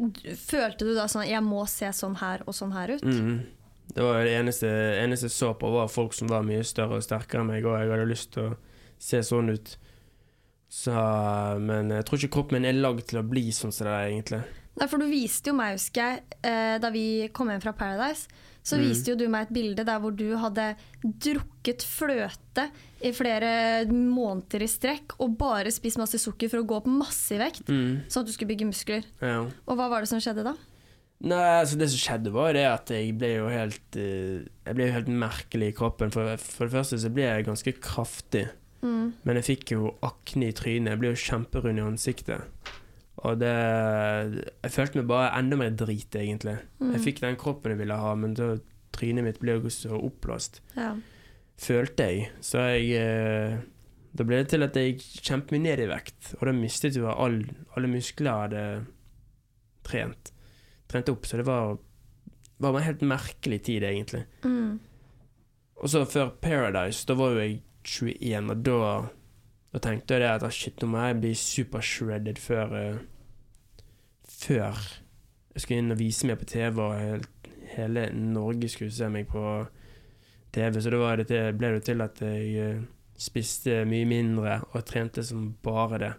[0.00, 3.04] du- Følte du da sånn Jeg må se sånn her og sånn her ut?
[3.04, 3.42] Mm.
[3.94, 4.68] Det var det eneste,
[5.04, 7.76] eneste jeg så på, var folk som var mye større og sterkere enn meg, og
[7.76, 8.54] jeg hadde lyst til å
[8.98, 9.74] se sånn ut.
[10.74, 10.94] Så,
[11.62, 14.08] men jeg tror ikke kroppen min er lagd til å bli sånn som det er,
[14.10, 14.40] egentlig.
[14.74, 17.04] Nei, for du viste jo meg, husker jeg, eh, da vi
[17.36, 18.26] kom hjem fra Paradise,
[18.64, 18.82] så Mm.
[18.88, 22.64] viste jo du meg et bilde der hvor du hadde drukket fløte
[23.04, 27.36] i flere måneder i strekk og bare spist masse sukker for å gå opp masse
[27.36, 28.02] i vekt, Mm.
[28.08, 29.04] sånn at du skulle bygge muskler.
[29.22, 29.42] Ja.
[29.68, 30.56] Og hva var det som skjedde da?
[31.24, 34.86] Nei, altså Det som skjedde, var det at jeg ble jo helt eh, Jeg ble
[34.88, 36.10] jo helt merkelig i kroppen.
[36.10, 38.48] For, for det første så ble jeg ganske kraftig.
[38.84, 39.14] Mm.
[39.24, 40.92] Men jeg fikk jo akne i trynet.
[40.94, 42.44] Jeg ble jo kjemperund i ansiktet.
[43.24, 46.58] Og det Jeg følte meg bare enda mer drit, egentlig.
[46.92, 48.50] Jeg fikk den kroppen jeg ville ha, men da
[48.94, 50.92] trynet mitt ble jo så oppblåst, Ja.
[51.58, 52.28] følte jeg.
[52.44, 53.56] Så jeg eh,
[54.14, 57.08] Da ble det til at jeg gikk kjempemye ned i vekt, og da mistet jo
[57.10, 57.40] all,
[57.74, 58.86] alle muskler jeg hadde
[59.82, 60.30] trent.
[60.86, 61.78] Trent opp, så det var,
[62.62, 64.22] var en helt merkelig tid, egentlig.
[64.44, 64.78] Mm.
[65.82, 68.78] Og så før Paradise, da var jo jeg 21, og da,
[69.74, 73.02] da tenkte jeg det at ah, shit, nå må jeg bli super-shredded før uh,
[74.34, 74.76] Før
[75.54, 79.28] jeg skulle inn og vise meg på TV, og helt, hele Norge skulle se meg
[79.30, 79.42] på
[80.52, 80.80] TV.
[80.82, 82.82] Så da var det til, ble det til at jeg uh,
[83.14, 86.12] spiste mye mindre og trente som bare det.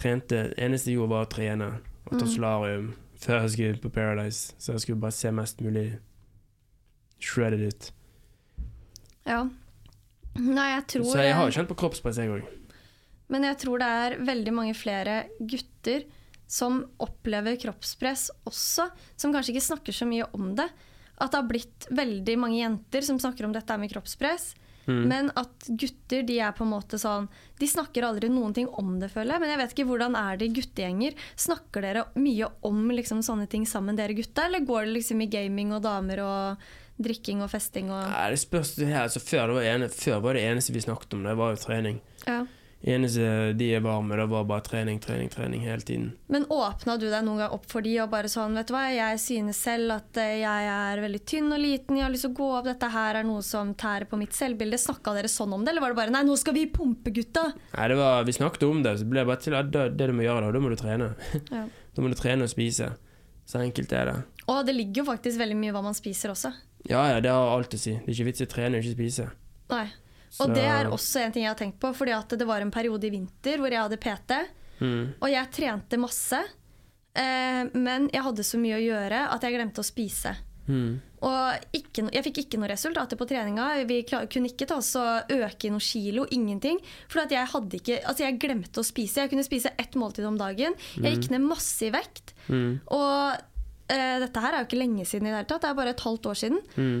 [0.00, 1.68] Trente, eneste jeg gjorde, var å trene
[2.04, 2.32] og ta Mm.
[2.32, 2.88] solarium
[3.20, 4.54] før jeg skulle på Paradise.
[4.58, 5.98] Så jeg skulle bare se mest mulig
[7.20, 7.92] shredded ut.
[9.26, 9.44] ja.
[10.40, 12.48] Nei, jeg tror Så jeg har kjent på kroppspress, jeg òg.
[13.32, 16.04] Men jeg tror det er veldig mange flere gutter
[16.50, 20.66] som opplever kroppspress også, som kanskje ikke snakker så mye om det.
[21.14, 24.52] At det har blitt veldig mange jenter som snakker om dette med kroppspress.
[24.84, 25.02] Mm.
[25.08, 27.24] Men at gutter de er på en måte sånn
[27.56, 29.42] De snakker aldri noen ting om det, føler jeg.
[29.42, 31.16] Men jeg vet ikke, hvordan er det i guttegjenger?
[31.46, 34.44] Snakker dere mye om liksom, sånne ting sammen, dere gutta?
[34.44, 36.66] Eller går det liksom i gaming og damer og
[36.98, 39.02] drikking og festing og Nei, det spørs det her.
[39.06, 41.64] Altså, før, det var ene, før var det eneste vi snakket om, det var jo
[41.64, 42.02] trening.
[42.26, 42.44] ja.
[42.84, 46.10] Eneste de jeg var med, det var bare trening, trening, trening hele tiden.
[46.28, 48.82] Men åpna du deg noen gang opp for de og bare sånn, vet du hva,
[48.92, 52.34] jeg synes selv at eh, jeg er veldig tynn og liten, jeg har lyst til
[52.34, 54.76] å gå opp, dette her er noe som tærer på mitt selvbilde.
[54.82, 57.46] Snakka dere sånn om det, eller var det bare nei, nå skal vi pumpe, gutta?
[57.72, 60.10] Nei, det var, Vi snakket om det, så ble det bare til at det, det
[60.12, 61.08] du må gjøre, da, da må du trene.
[61.54, 61.64] Ja.
[61.94, 62.90] Da må du trene og spise.
[63.48, 64.14] Så enkelt er det.
[64.50, 66.50] Og det ligger jo faktisk veldig mye hva man spiser også.
[66.90, 67.92] Ja ja, det har alt å si.
[67.96, 69.30] Det er ikke vits i å trene og ikke spise.
[69.70, 69.86] Nei.
[70.30, 72.60] Så- Og det er også en ting jeg har tenkt på, fordi at det var
[72.60, 74.48] en periode i vinter hvor jeg hadde PT,
[74.80, 75.14] Mm.
[75.22, 76.40] og jeg trente masse,
[77.14, 80.36] eh, men jeg hadde så mye å gjøre at jeg glemte å spise.
[80.68, 81.00] Mm.
[81.22, 83.86] Og ikke, jeg fikk ikke noen resultater på treninga.
[83.86, 86.26] Vi klar, kunne ikke ta oss og øke noen kilo.
[86.32, 86.78] Ingenting.
[87.08, 89.22] For jeg ikke Altså, jeg glemte å spise.
[89.22, 90.74] Jeg kunne spise ett måltid om dagen.
[90.96, 92.32] Jeg gikk ned masse i vekt.
[92.48, 92.80] Mm.
[92.88, 93.38] Og
[93.88, 95.64] eh, dette her er jo ikke lenge siden i det hele tatt.
[95.64, 96.60] Det er bare et halvt år siden.
[96.76, 97.00] Mm.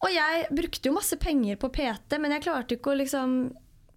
[0.00, 3.40] Og jeg brukte jo masse penger på PT, men jeg klarte ikke å liksom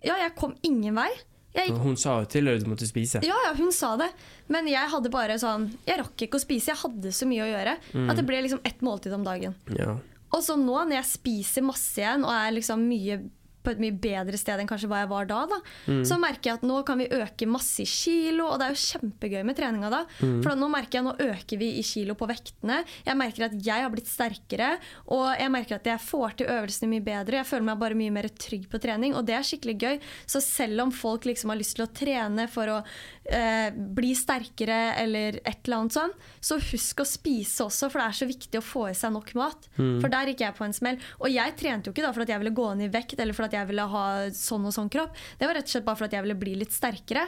[0.04, 1.12] Ja, jeg kom ingen vei.
[1.54, 3.22] Jeg hun sa jo til deg at du måtte spise.
[3.24, 4.10] ja, ja, hun sa det.
[4.52, 6.74] Men jeg hadde bare sånn Jeg rakk ikke å spise.
[6.74, 7.78] Jeg hadde så mye å gjøre
[8.10, 9.56] at det ble liksom ett måltid om dagen.
[9.78, 10.00] Ja.
[10.34, 13.20] Og så nå når jeg spiser masse igjen og er liksom mye
[13.64, 15.60] på et mye bedre sted enn kanskje hva jeg var da, da
[16.04, 18.82] så merker jeg at nå kan vi øke masse i kilo, og det er jo
[18.84, 20.02] kjempegøy med treninga da.
[20.20, 22.82] For da nå merker jeg nå øker vi i kilo på vektene.
[23.06, 24.70] Jeg merker at jeg har blitt sterkere,
[25.14, 27.40] og jeg merker at jeg får til øvelsene mye bedre.
[27.42, 30.00] Jeg føler meg bare mye mer trygg på trening, og det er skikkelig gøy.
[30.30, 32.80] Så selv om folk liksom har lyst til å trene for å
[33.26, 38.08] eh, bli sterkere eller et eller annet sånn, så husk å spise også, for det
[38.08, 39.68] er så viktig å få i seg nok mat.
[39.78, 41.00] For der gikk jeg på en smell.
[41.22, 43.38] Og jeg trente jo ikke da for at jeg ville gå ned i vekt eller
[43.38, 44.06] for at jeg ville ha
[44.38, 45.18] sånn og sånn kropp.
[45.40, 47.28] Det var rett og slett bare for at jeg ville bli litt sterkere.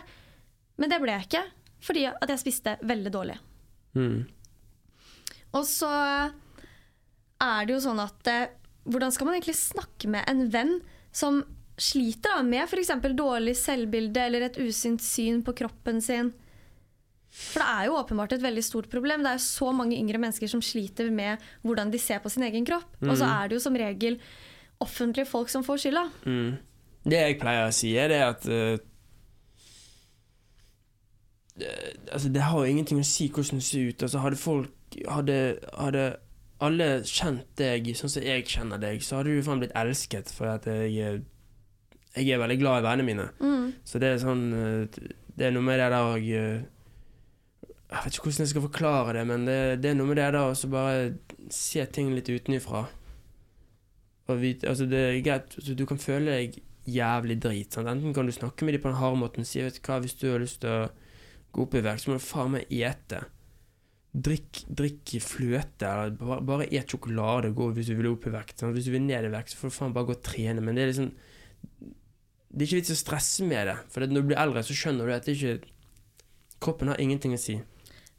[0.81, 1.43] Men det ble jeg ikke,
[1.85, 3.37] fordi at jeg spiste veldig dårlig.
[3.95, 4.25] Mm.
[5.55, 5.91] Og så
[7.45, 8.51] er det jo sånn at eh,
[8.85, 10.75] hvordan skal man egentlig snakke med en venn
[11.15, 11.43] som
[11.77, 12.91] sliter da, med f.eks.
[13.17, 16.33] dårlig selvbilde eller et usynt syn på kroppen sin?
[17.35, 19.23] For det er jo åpenbart et veldig stort problem.
[19.25, 22.45] Det er jo så mange yngre mennesker som sliter med hvordan de ser på sin
[22.47, 22.87] egen kropp.
[23.03, 24.15] Og så er det jo som regel
[24.79, 26.05] offentlige folk som får skylda.
[26.23, 26.53] Mm.
[27.05, 28.77] Det jeg pleier å si, er det at uh,
[31.59, 34.03] det- Altså, det har jo ingenting å si hvordan det ser ut.
[34.03, 34.71] Altså, hadde folk
[35.11, 36.03] Hadde, hadde
[36.63, 40.47] alle kjent deg sånn som jeg kjenner deg, så hadde du faen blitt elsket, for
[40.47, 41.23] at jeg er-
[42.15, 43.27] Jeg er veldig glad i vennene mine.
[43.43, 43.67] Mm.
[43.87, 44.99] Så det er sånn eh,
[45.35, 46.29] Det er noe med det der og...
[47.85, 50.29] Jeg vet ikke hvordan jeg skal forklare det, men det, det er noe med det
[50.33, 52.87] der å bare se ting litt utenfra.
[54.25, 56.57] Altså det er greit, altså du kan føle deg
[56.89, 57.73] jævlig drit.
[57.73, 57.89] Sant?
[57.89, 59.99] Enten kan du snakke med dem på den harde måten og si vet du hva,
[60.01, 60.89] hvis du har lyst til å
[61.55, 63.21] gå opp i vekt, så må du faen meg ete.
[64.15, 68.57] Drikk, drikk fløte, eller bare, bare et sjokolade gå hvis du vil opp i vekt.
[68.59, 68.75] Sant?
[68.75, 70.63] Hvis du vil ned i vekt, så får du faen bare gå og trene.
[70.63, 71.11] Men det er liksom
[72.49, 73.77] Det er ikke vits å stresse med det.
[73.91, 75.71] For når du blir eldre, så skjønner du at det ikke
[76.63, 77.57] Kroppen har ingenting å si.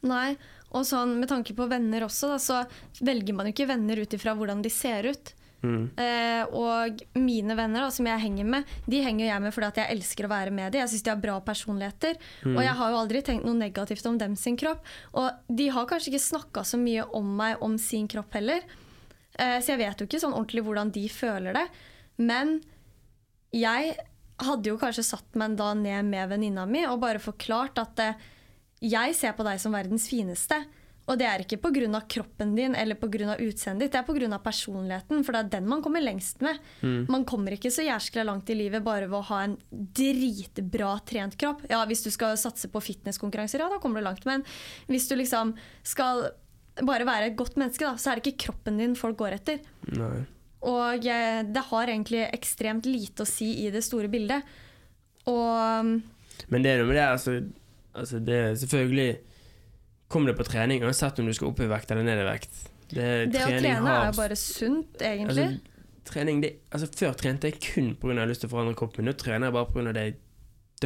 [0.07, 0.37] Nei,
[0.77, 2.61] og sånn med tanke på venner også, da, så
[3.07, 5.33] velger man jo ikke venner ut ifra hvordan de ser ut.
[5.65, 5.87] Mm.
[5.99, 9.97] Eh, og mine venner da, som jeg henger med, de henger jeg med fordi jeg
[9.97, 10.83] elsker å være med dem.
[10.85, 12.19] Jeg syns de har bra personligheter.
[12.53, 14.85] Og jeg har jo aldri tenkt noe negativt om dem sin kropp.
[15.17, 18.63] Og de har kanskje ikke snakka så mye om meg om sin kropp heller.
[19.37, 21.67] Eh, så jeg vet jo ikke sånn ordentlig hvordan de føler det.
[22.21, 22.59] Men
[23.57, 23.97] jeg
[24.43, 28.25] hadde jo kanskje satt meg da ned med venninna mi og bare forklart at eh,
[28.85, 30.59] Jeg ser på deg som verdens fineste.
[31.07, 32.01] Og det er ikke pga.
[32.11, 34.39] kroppen din eller av utseendet ditt, det er pga.
[34.43, 35.25] personligheten.
[35.25, 36.59] For det er den man kommer lengst med.
[37.09, 41.39] Man kommer ikke så jæskla langt i livet bare ved å ha en dritbra trent
[41.39, 41.63] kropp.
[41.71, 44.27] Ja, Hvis du skal satse på fitnesskonkurranser, ja, da kommer du langt.
[44.27, 44.45] Men
[44.89, 46.33] hvis du liksom skal
[46.83, 49.63] bare være et godt menneske, da, så er det ikke kroppen din folk går etter.
[49.95, 50.27] Nei.
[50.67, 54.43] Og det har egentlig ekstremt lite å si i det store bildet.
[55.31, 56.03] Og
[56.51, 57.37] Men det er noe med det, altså,
[57.95, 59.19] altså det Selvfølgelig
[60.09, 62.59] kommer det på trening, uansett om du skal opp i vekt eller ned i vekt.
[62.89, 65.47] Det, det å trene har- er jo bare sunt, egentlig.
[65.49, 68.13] Altså, trening, det, altså Før trente jeg kun pga.
[68.15, 69.11] jeg har lyst til å forandre kroppen min.
[69.11, 69.93] Nå trener jeg bare pga.
[69.93, 70.15] det er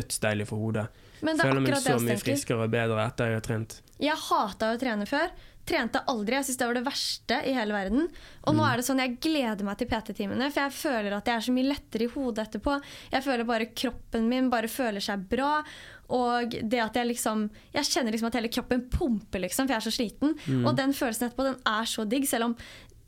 [0.00, 0.86] dødsdeilig for hodet.
[1.20, 3.80] Men det er Føler meg så mye friskere og bedre etter jeg har trent.
[4.00, 5.28] Jeg hata å trene før.
[5.66, 6.34] Trente aldri.
[6.34, 8.08] Jeg syntes det var det verste i hele verden.
[8.46, 8.58] Og Mm.
[8.58, 11.40] nå er det sånn, jeg gleder meg til PT-timene, for jeg føler at jeg er
[11.46, 12.82] så mye lettere i hodet etterpå.
[13.12, 15.62] Jeg føler bare kroppen min bare føler seg bra.
[16.10, 19.82] Og det at jeg liksom Jeg kjenner liksom at hele kroppen pumper, liksom, for jeg
[19.84, 20.34] er så sliten.
[20.48, 20.66] Mm.
[20.66, 22.56] Og den følelsen etterpå, den er så digg, selv om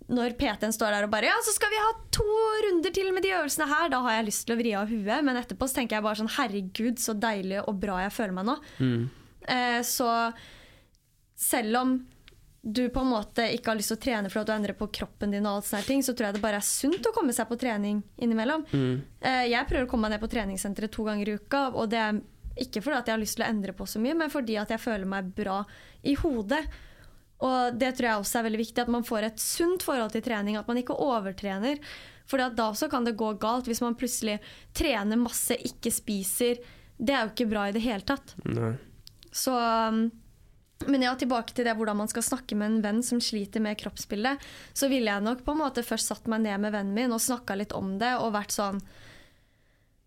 [0.09, 2.23] når PT-en står der og bare Ja, så skal vi ha to
[2.69, 3.89] runder til med de øvelsene her.
[3.89, 6.17] Da har jeg lyst til å vri av huet, men etterpå så tenker jeg bare
[6.21, 8.57] sånn Herregud, så deilig og bra jeg føler meg nå.
[8.79, 9.11] Mm.
[9.49, 10.33] Eh, så
[11.35, 12.07] selv om
[12.63, 14.87] du på en måte ikke har lyst til å trene for at du endrer på
[14.95, 17.35] kroppen din, og alt sånne ting, så tror jeg det bare er sunt å komme
[17.35, 18.63] seg på trening innimellom.
[18.71, 19.01] Mm.
[19.51, 22.21] jeg prøver å komme meg ned på treningssenteret to ganger i uka, og det er
[22.63, 24.71] ikke fordi at jeg har lyst til å endre på så mye, men fordi at
[24.71, 25.59] jeg føler meg bra
[26.07, 26.63] i hodet.
[27.43, 30.23] Og det tror jeg også er veldig viktig, at man får et sunt forhold til
[30.23, 31.81] trening, at man ikke overtrener.
[32.31, 34.39] For da også kan det gå galt hvis man plutselig
[34.77, 36.63] trener masse, ikke spiser.
[36.95, 38.37] Det er jo ikke bra i det hele tatt.
[38.47, 38.77] Nei.
[39.33, 40.05] Så, um,
[40.89, 43.79] men ja, tilbake til det hvordan man skal snakke med en venn som sliter med
[43.81, 44.43] kroppsbildet.
[44.75, 47.23] Så ville jeg nok på en måte først satt meg ned med vennen min og
[47.23, 48.15] snakka litt om det.
[48.21, 48.83] Og vært sånn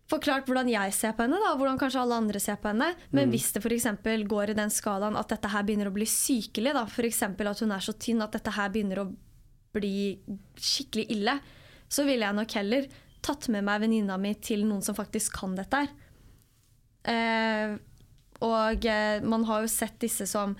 [0.06, 2.92] Forklart hvordan jeg ser på henne, da, hvordan kanskje alle andre ser på henne.
[3.10, 3.88] Men hvis det f.eks.
[4.30, 7.24] går i den skalaen at dette her begynner å bli sykelig, da, f.eks.
[7.26, 9.08] at hun er så tynn at dette her begynner å
[9.74, 9.96] bli
[10.62, 11.34] skikkelig ille,
[11.90, 12.86] så ville jeg nok heller
[13.26, 15.90] tatt med meg venninna mi til noen som faktisk kan dette her.
[17.10, 17.74] Eh,
[18.44, 20.56] og eh, man har jo sett disse som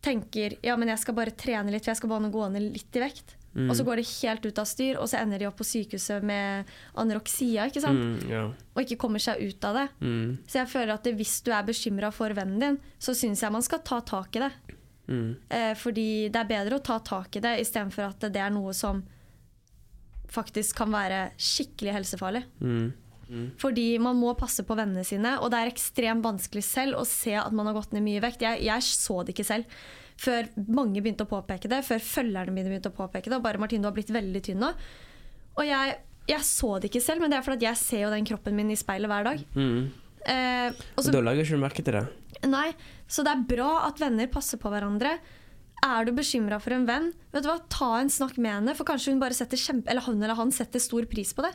[0.00, 2.96] tenker ja, men jeg skal bare trene litt, for jeg skal bare gå ned litt
[2.96, 3.36] i vekt.
[3.50, 6.22] Og så går det helt ut av styr, og så ender de opp på sykehuset
[6.22, 7.64] med anoreksia.
[7.66, 7.98] ikke sant?
[7.98, 8.42] Mm, ja.
[8.76, 9.86] Og ikke kommer seg ut av det.
[10.06, 13.42] Mm, Så jeg føler at det, hvis du er bekymra for vennen din, så syns
[13.42, 14.52] jeg man skal ta tak i det.
[15.10, 18.54] mm, Eh, fordi det er bedre å ta tak i det istedenfor at det er
[18.54, 19.02] noe som
[20.30, 22.44] faktisk kan være skikkelig helsefarlig.
[22.62, 22.92] mm.
[23.60, 27.34] Fordi man må passe på vennene sine, og det er ekstremt vanskelig selv å se
[27.38, 28.42] at man har gått ned mye vekt.
[28.42, 29.80] Jeg, jeg så det ikke selv.
[30.20, 33.38] Før mange begynte å påpeke det, før følgerne mine begynte å påpeke det.
[33.38, 34.74] Og bare 'Martine, du har blitt veldig tynn nå'.
[35.56, 35.96] Og jeg,
[36.28, 38.70] jeg så det ikke selv, men det er fordi jeg ser jo den kroppen min
[38.70, 39.44] i speilet hver dag.
[39.56, 39.90] Mm.
[40.28, 42.06] Eh, og Og så, da lager ikke du merke til det.
[42.44, 42.68] nei,
[43.08, 45.18] så det er bra at venner passer på hverandre.
[45.80, 48.84] Er du bekymra for en venn, vet du hva, ta en snakk med henne, for
[48.84, 51.54] kanskje hun bare setter kjempe, eller han eller han setter stor pris på det.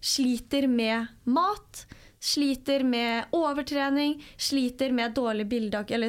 [0.00, 1.86] sliter med mat,
[2.20, 5.46] sliter med overtrening, sliter med dårlig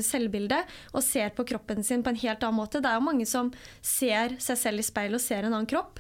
[0.06, 2.82] selvbilde, og ser på kroppen sin på en helt annen måte.
[2.82, 5.99] Det er jo mange som ser seg selv i speilet og ser en annen kropp.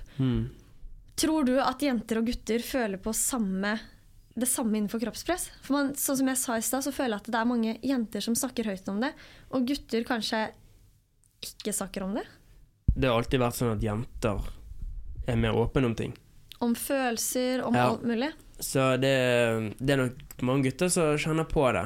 [1.19, 3.75] Tror du at jenter og gutter føler på samme,
[4.39, 5.49] det samme innenfor kroppspress?
[5.61, 7.75] For man, sånn som jeg sa i stad, så føler jeg at det er mange
[7.83, 9.11] jenter som snakker høyt om det,
[9.51, 10.45] og gutter kanskje
[11.43, 12.25] ikke snakker om det.
[12.95, 14.47] Det har alltid vært sånn at jenter
[15.29, 16.15] er mer åpne om ting.
[16.61, 17.89] Om følelser, om Ja.
[17.89, 18.31] alt mulig.
[18.59, 19.13] Så det,
[19.79, 21.85] det er nok mange gutter som kjenner på det.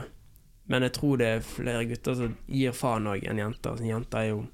[0.65, 3.75] Men jeg tror det er flere gutter som gir faen òg enn jenter.
[3.77, 4.47] Så jenter er jo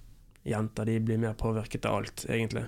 [0.50, 2.66] jenter, de blir mer påvirket av alt, egentlig.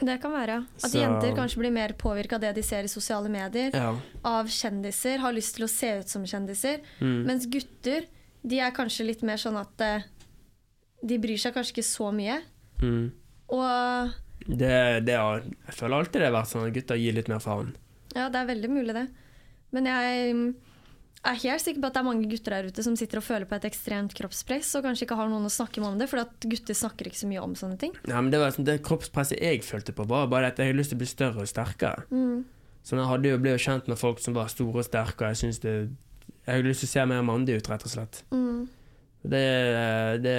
[0.00, 0.66] Det kan være.
[0.84, 3.70] At Så- jenter kanskje blir mer påvirka av det de ser i sosiale medier.
[3.74, 3.96] Ja.
[4.24, 5.18] Av kjendiser.
[5.18, 6.80] Har lyst til å se ut som kjendiser.
[7.00, 7.24] Mm.
[7.26, 8.06] Mens gutter,
[8.46, 10.02] de er kanskje litt mer sånn at eh,
[11.04, 12.40] de bryr seg kanskje ikke så mye.
[12.82, 13.12] Mm.
[13.50, 14.12] Og
[14.46, 17.42] Det, det har, jeg føler alltid det har vært sånn at gutter gir litt mer
[17.44, 17.74] faen.
[18.16, 19.06] ja, det er veldig mulig, det.
[19.76, 20.46] Men jeg mm,
[21.30, 23.46] er helt sikker på at det er mange gutter der ute som sitter og føler
[23.48, 26.22] på et ekstremt kroppspress, og kanskje ikke har noen å snakke med om det, for
[26.24, 27.94] at gutter snakker ikke så mye om sånne ting.
[28.08, 30.80] Ja, men det, var sånn, det kroppspresset jeg følte på, var bare at jeg hadde
[30.80, 32.06] lyst til å bli større og sterkere.
[32.10, 32.40] Mm.
[32.80, 35.60] Så jeg hadde jo blitt kjent med folk som var store og sterke, og jeg
[35.60, 35.74] det
[36.46, 38.22] Jeg hadde lyst til å se mer mandig ut, rett og slett.
[38.32, 38.64] Mm.
[39.20, 39.46] Det,
[40.24, 40.36] det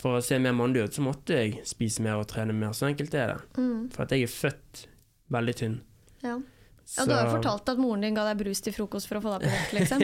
[0.00, 2.72] For å se mer mandig ut, så måtte jeg spise mer og trene mer.
[2.76, 3.38] Så enkelt er det.
[3.60, 3.86] Mm.
[3.94, 4.86] For at jeg er født
[5.34, 5.78] veldig tynn.
[6.24, 6.38] Ja.
[6.84, 9.22] Ja, du har jo fortalt at moren din ga deg brus til frokost for å
[9.24, 10.02] få deg på vekt, liksom.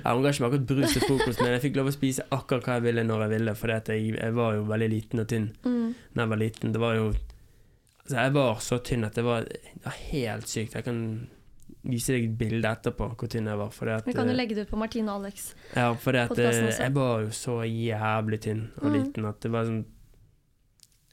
[0.00, 2.24] Ja, Hun ga ikke meg akkurat brus til frokost, men jeg fikk lov å spise
[2.32, 5.28] akkurat hva jeg ville når jeg ville, for jeg, jeg var jo veldig liten og
[5.28, 5.90] tynn Mm.
[6.16, 6.72] Når jeg var liten.
[6.72, 10.78] Det var jo altså Jeg var så tynn at det var, det var helt sykt.
[10.80, 11.02] Jeg kan
[11.84, 13.68] vise deg et bilde etterpå hvor tynn jeg var.
[13.94, 15.52] At, Vi kan jo eh, legge det ut på Martine og Alex.
[15.76, 18.96] Ja, podcasten eh, jeg var jo så jævlig tynn og Mm.
[18.98, 19.84] liten at det var sånn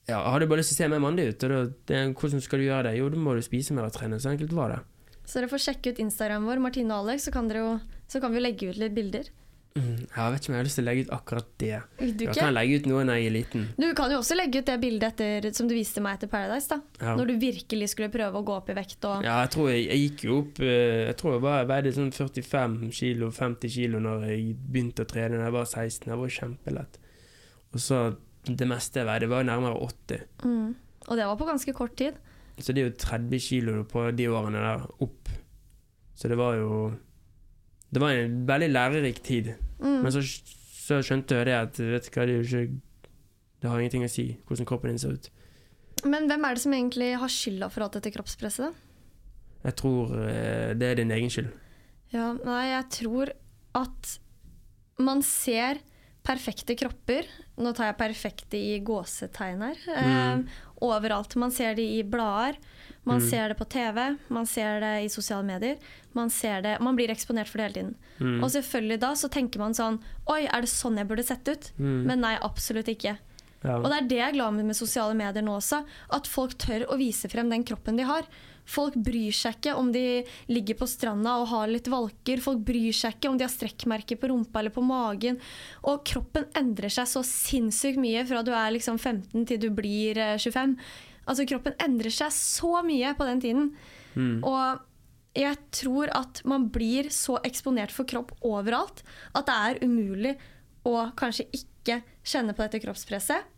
[0.07, 2.59] Ja, jeg hadde bare lyst til å se mer mandig ut, og det, hvordan skal
[2.61, 2.97] du gjøre det?
[2.99, 4.19] Jo, da må du spise mer og trene.
[4.21, 4.79] Så enkelt var det.
[5.25, 8.31] Så dere får sjekke ut Instagram vår, Martine og Alex, så kan, jo, så kan
[8.31, 9.31] vi legge ut litt bilder.
[9.75, 11.69] Jeg vet ikke om jeg har lyst til å legge ut akkurat det.
[11.99, 13.63] Jeg kan legge ut noe når jeg er liten.
[13.75, 16.69] du kan jo også legge ut det bildet etter, som du viste meg etter Paradise,
[16.71, 16.77] da.
[17.01, 17.15] Ja.
[17.19, 19.81] Når du virkelig skulle prøve å gå opp i vekt og Ja, jeg tror jeg,
[19.89, 23.99] jeg gikk jo opp eh, Jeg tror jeg bare veide sånn 45 kilo, 50 kilo
[24.05, 26.07] når jeg begynte å trene da jeg var 16.
[26.07, 26.99] Det var kjempelett.
[27.75, 27.99] Og så
[28.45, 30.23] det meste jeg veide, var nærmere 80.
[30.45, 30.73] mm.
[31.05, 32.15] Og det var på ganske kort tid.
[32.57, 35.29] Så det er jo 30 kilo på de årene der opp.
[36.15, 36.69] Så det var jo
[37.95, 39.53] Det var en veldig lærerik tid.
[39.79, 40.01] Mm.
[40.03, 42.65] Men så, så skjønte jeg det at vet du hva, det ikke
[43.61, 45.29] Det har ingenting å si hvordan kroppen din ser ut.
[46.05, 48.67] Men hvem er det som egentlig har skylda for alt dette kroppspresset?
[48.67, 48.85] da?
[49.65, 51.49] Jeg tror eh, det er din egen skyld.
[52.13, 53.31] Ja, nei, jeg tror
[53.75, 54.11] at
[55.01, 55.81] man ser
[56.25, 57.27] perfekte kropper
[57.59, 59.81] Nå tar jeg perfekte i gåsetegn her.
[59.87, 60.43] Mm.
[60.43, 61.37] Eh, overalt.
[61.39, 62.57] Man ser de i blader,
[63.05, 63.29] man Mm.
[63.29, 65.77] ser det på TV, man ser det i sosiale medier.
[66.13, 67.95] Man, ser det, man blir eksponert for det hele tiden.
[68.19, 68.43] Mm.
[68.43, 71.71] Og selvfølgelig da så tenker man sånn Oi, er det sånn jeg burde sett ut?
[71.77, 72.03] Mm.
[72.05, 73.17] Men nei, absolutt ikke.
[73.63, 73.77] ja.
[73.77, 75.83] Og det er det jeg er glad med med sosiale medier nå også.
[76.11, 78.23] At folk tør å vise frem den kroppen de har.
[78.65, 82.39] Folk bryr seg ikke om de ligger på stranda og har litt valker.
[82.41, 85.37] Folk bryr seg ikke om de har strekkmerker på rumpa eller på magen.
[85.83, 90.17] Og kroppen endrer seg så sinnssykt mye fra du er liksom 15 til du blir
[90.17, 90.77] eh, 25.
[91.25, 93.71] Altså Kroppen endrer seg så mye på den tiden.
[94.15, 94.43] Mm.
[94.45, 94.83] Og
[95.35, 99.01] jeg tror at man blir så eksponert for kropp overalt
[99.35, 100.35] at det er umulig
[100.87, 103.51] å kanskje ikke kjenne på dette kroppspresset.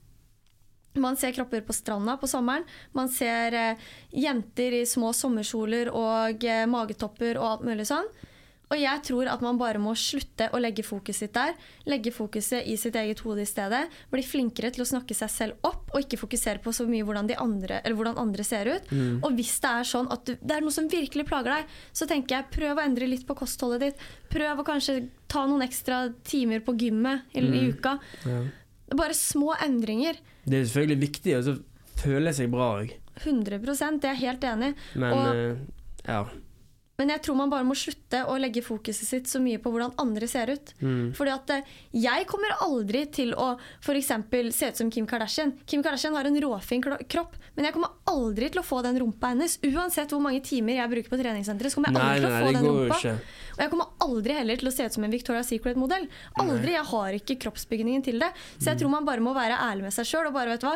[0.97, 2.65] Man ser kropper på stranda på sommeren.
[2.97, 8.07] Man ser eh, jenter i små sommerkjoler og eh, magetopper og alt mulig sånn.
[8.67, 11.53] Og jeg tror at man bare må slutte å legge fokuset sitt der.
[11.87, 13.85] Legge fokuset i sitt eget hode i stedet.
[14.11, 17.29] Bli flinkere til å snakke seg selv opp, og ikke fokusere på så mye hvordan,
[17.31, 18.91] de andre, eller hvordan andre ser ut.
[19.23, 22.07] Og hvis det er sånn at du, det er noe som virkelig plager deg, så
[22.09, 24.05] tenker jeg prøv å endre litt på kostholdet ditt.
[24.33, 24.99] Prøv å kanskje
[25.31, 27.97] ta noen ekstra timer på gymmet i, i uka.
[28.27, 28.41] Ja.
[28.97, 30.19] Bare små endringer.
[30.47, 31.55] Det er selvfølgelig viktig å så
[31.97, 33.57] føle seg bra òg, 100
[33.97, 34.99] det er jeg helt enig i.
[34.99, 35.57] men Og- uh,
[36.05, 36.25] ja.
[36.97, 39.91] Men jeg tror man bare må slutte å legge fokuset sitt så mye på hvordan
[40.01, 40.71] andre ser ut.
[40.81, 41.11] Mm.
[41.13, 43.51] Fordi at eh, jeg kommer aldri til å
[44.01, 45.53] eksempel se ut som Kim Kardashian.
[45.69, 49.29] Kim Kardashian har en råfin kropp, men jeg kommer aldri til å få den rumpa
[49.35, 49.59] hennes.
[49.61, 52.41] Uansett hvor mange timer jeg bruker på treningssenteret, så kommer jeg Nei, aldri til nei,
[52.41, 52.97] å få det den rumpa.
[52.97, 53.45] ikke.
[53.57, 56.07] Og jeg kommer aldri heller til å se ut som en Victoria's Secret-modell.
[56.37, 58.29] Aldri, Jeg har ikke kroppsbygningen til det.
[58.59, 60.67] Så jeg tror man bare må være ærlig med seg sjøl og bare, vet du
[60.69, 60.75] hva,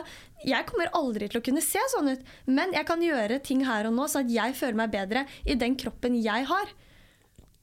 [0.49, 3.85] jeg kommer aldri til å kunne se sånn ut, men jeg kan gjøre ting her
[3.85, 6.73] og nå sånn at jeg føler meg bedre i den kroppen jeg har.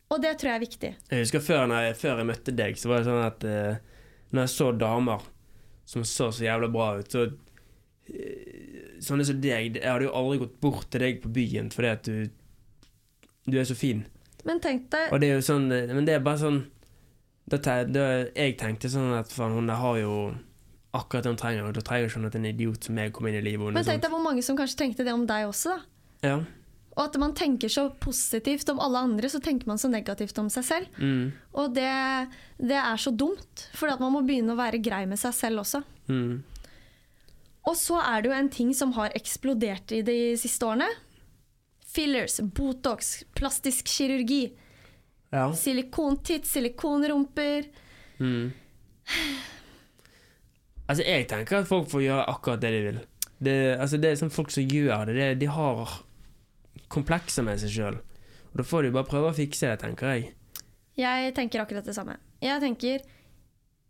[0.09, 0.93] Og det tror jeg er viktig.
[1.11, 3.99] Jeg husker før, jeg, før jeg møtte deg, så var det sånn at eh,
[4.31, 5.27] når jeg så damer
[5.89, 7.27] som så så jævla bra ut, så
[8.13, 8.55] eh,
[8.99, 12.09] Sånne som deg Jeg hadde jo aldri gått bort til deg på byen fordi at
[12.09, 12.33] du
[13.47, 14.01] Du er så fin.
[14.47, 16.61] Men tenk deg Og det er jo sånn eh, Men det er bare sånn
[17.51, 17.59] da,
[17.89, 18.05] da,
[18.37, 20.13] Jeg tenkte sånn at faen, hun der har jo
[20.95, 23.41] akkurat det hun trenger, og da trenger ikke at en idiot som meg kommer inn
[23.41, 23.89] i livet Men hennes.
[23.91, 25.75] tenk deg hvor mange som kanskje tenkte det om deg også.
[25.75, 26.29] da.
[26.29, 26.37] Ja.
[26.99, 30.49] Og at man tenker så positivt om alle andre, så tenker man så negativt om
[30.51, 30.97] seg selv.
[30.99, 31.91] Mm, Og det,
[32.59, 35.83] det er så dumt, for man må begynne å være grei med seg selv også.
[36.11, 36.39] mm.
[37.69, 40.87] Og så er det jo en ting som har eksplodert i de siste årene.
[41.89, 44.53] Fillers, Botox, plastisk kirurgi,
[45.33, 45.47] ja.
[45.57, 47.71] silikontitt, silikonrumper.
[48.21, 48.51] Mm.
[50.89, 53.01] Altså, jeg tenker at folk får gjøre akkurat det de vil.
[53.39, 55.17] Det, altså, det er sånn folk som gjør det.
[55.17, 55.99] det de har
[56.93, 57.99] komplekser med seg sjøl.
[58.57, 60.31] Da får de bare prøve å fikse det, tenker jeg.
[60.99, 62.17] Jeg tenker akkurat det samme.
[62.43, 63.05] Jeg tenker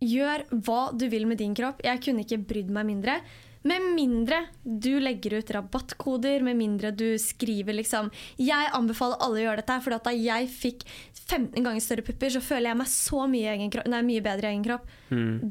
[0.05, 1.81] gjør hva du vil med din kropp.
[1.87, 3.19] Jeg kunne ikke brydd meg mindre.
[3.67, 9.45] Med mindre du legger ut rabattkoder, med mindre du skriver liksom Jeg anbefaler alle å
[9.49, 10.85] gjøre dette, for da jeg fikk
[11.29, 14.49] 15 ganger større pupper, så føler jeg meg så mye, egen kropp, nei, mye bedre
[14.49, 14.87] i egen kropp.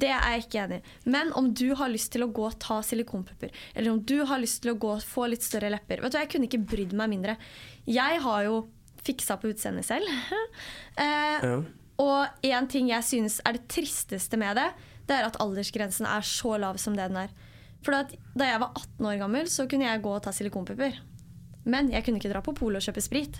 [0.02, 0.96] Det er jeg ikke enig i.
[1.14, 4.42] Men om du har lyst til å gå og ta silikonpupper, eller om du har
[4.42, 6.96] lyst til å gå og få litt større lepper Vet du, Jeg kunne ikke brydd
[6.98, 7.38] meg mindre.
[7.86, 8.64] Jeg har jo
[9.06, 10.10] fiksa på utseendet selv.
[10.98, 11.62] eh, Ja.
[12.02, 14.72] og en ting jeg synes er det tristeste med det,
[15.08, 17.30] det er at aldersgrensen er så lav som det den er.
[17.88, 20.98] For da jeg var 18 år gammel, så kunne jeg gå og ta silikonpupper.
[21.72, 23.40] Men jeg kunne ikke dra på polet og kjøpe sprit.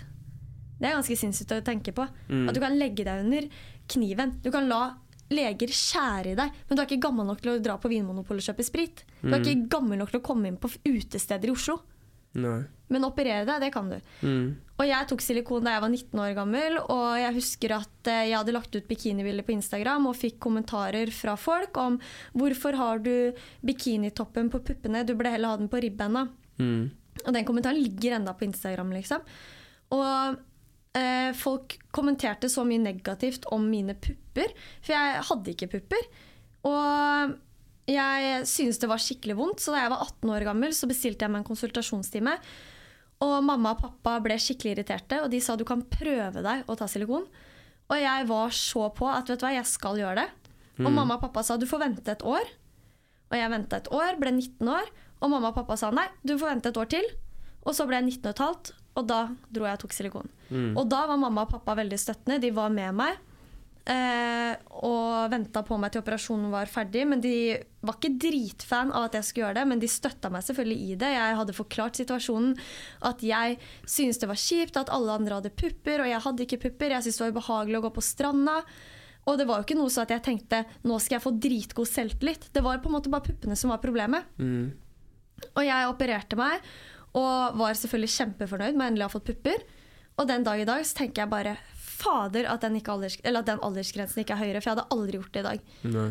[0.78, 2.06] Det er ganske sinnssykt å tenke på.
[2.48, 3.48] At du kan legge deg under
[3.92, 4.38] kniven.
[4.40, 4.94] Du kan la
[5.28, 8.40] leger skjære i deg, men du er ikke gammel nok til å dra på Vinmonopolet
[8.40, 9.02] og kjøpe sprit.
[9.20, 11.82] Du er ikke gammel nok til å komme inn på utesteder i Oslo.
[12.42, 12.62] Nei.
[12.88, 13.98] Men operere deg, det kan du.
[14.24, 14.46] Mm.
[14.78, 18.28] Og jeg tok silikon da jeg var 19 år gammel, og jeg husker at eh,
[18.30, 21.98] jeg hadde lagt ut bikinibilder på Instagram og fikk kommentarer fra folk om
[22.38, 23.34] hvorfor har du
[23.66, 26.28] bikinitoppen på puppene, du burde heller ha den på ribbeina.
[26.62, 26.88] Mm.
[27.26, 29.26] Og den kommentaren ligger enda på Instagram, liksom.
[29.92, 30.38] Og
[30.96, 36.08] eh, folk kommenterte så mye negativt om mine pupper, for jeg hadde ikke pupper.
[36.68, 37.36] Og
[37.88, 41.24] jeg syntes det var skikkelig vondt, så da jeg var 18 år gammel, så bestilte
[41.24, 42.34] jeg meg en konsultasjonstime.
[43.24, 46.76] Og mamma og pappa ble skikkelig irriterte, og de sa du kan prøve deg å
[46.78, 47.24] ta silikon.
[47.88, 50.28] Og jeg var så på at vet du hva, jeg skal gjøre det.
[50.84, 52.44] Og mamma og pappa sa du får vente et år.
[53.32, 56.36] Og jeg venta et år, ble 19 år, og mamma og pappa sa nei, du
[56.38, 57.08] får vente et år til.
[57.66, 60.30] Og så ble jeg 19 15, og da dro jeg og tok silikon.
[60.78, 63.18] Og da var mamma og pappa veldig støttende, de var med meg.
[63.88, 64.52] Eh,
[64.84, 67.06] og venta på meg til operasjonen var ferdig.
[67.08, 70.44] Men de var ikke dritfan av at jeg skulle gjøre det, men de støtta meg
[70.44, 71.14] selvfølgelig i det.
[71.14, 72.52] Jeg hadde forklart situasjonen.
[73.08, 76.62] At jeg syntes det var kjipt at alle andre hadde pupper, og jeg hadde ikke
[76.68, 76.94] pupper.
[76.94, 78.58] Jeg syntes det var ubehagelig å gå på stranda.
[79.28, 81.88] Og det var jo ikke noe så at jeg tenkte nå skal jeg få dritgod
[81.88, 82.48] selvtillit.
[82.52, 84.28] Det var på en måte bare puppene som var problemet.
[84.40, 84.70] Mm.
[85.52, 86.64] Og jeg opererte meg,
[87.18, 89.66] og var selvfølgelig kjempefornøyd med å endelig ha fått pupper.
[90.18, 91.54] Og den dag i dag så tenker jeg bare
[91.98, 94.88] fader at den, ikke alders, eller at den aldersgrensen ikke er høyere, for jeg hadde
[94.94, 95.68] aldri gjort det i dag.
[95.98, 96.08] Nei.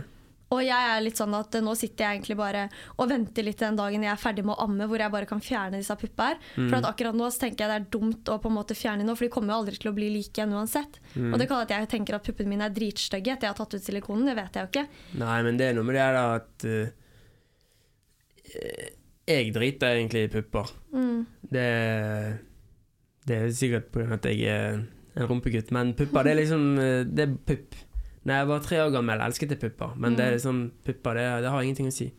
[0.55, 3.59] Og jeg er litt sånn at eh, nå sitter jeg egentlig bare og venter litt
[3.59, 6.29] den dagen jeg er ferdig med å amme, hvor jeg bare kan fjerne disse puppa
[6.31, 6.39] her.
[6.55, 9.03] For at akkurat nå så tenker jeg det er dumt å på en måte fjerne
[9.07, 11.01] nå, for de kommer jo aldri til å bli like igjen uansett.
[11.19, 13.75] Og det kan at jeg tenker at puppene mine er dritstygge etter jeg har tatt
[13.75, 14.85] ut silikonen, det vet jeg jo ikke.
[15.19, 16.87] Nei, men det er noe med det da at uh,
[19.27, 20.71] Jeg driter egentlig i pupper.
[20.95, 21.25] Mm.
[21.43, 21.71] Det,
[23.27, 24.13] det er sikkert pga.
[24.15, 24.85] at jeg er
[25.17, 27.75] en rumpegutt, men pupper, det er liksom eh, Det er pupp.
[28.27, 31.27] Når jeg var tre år gammel, elsket jeg pupper, men det er liksom pupper, det,
[31.45, 32.09] det har ingenting å si.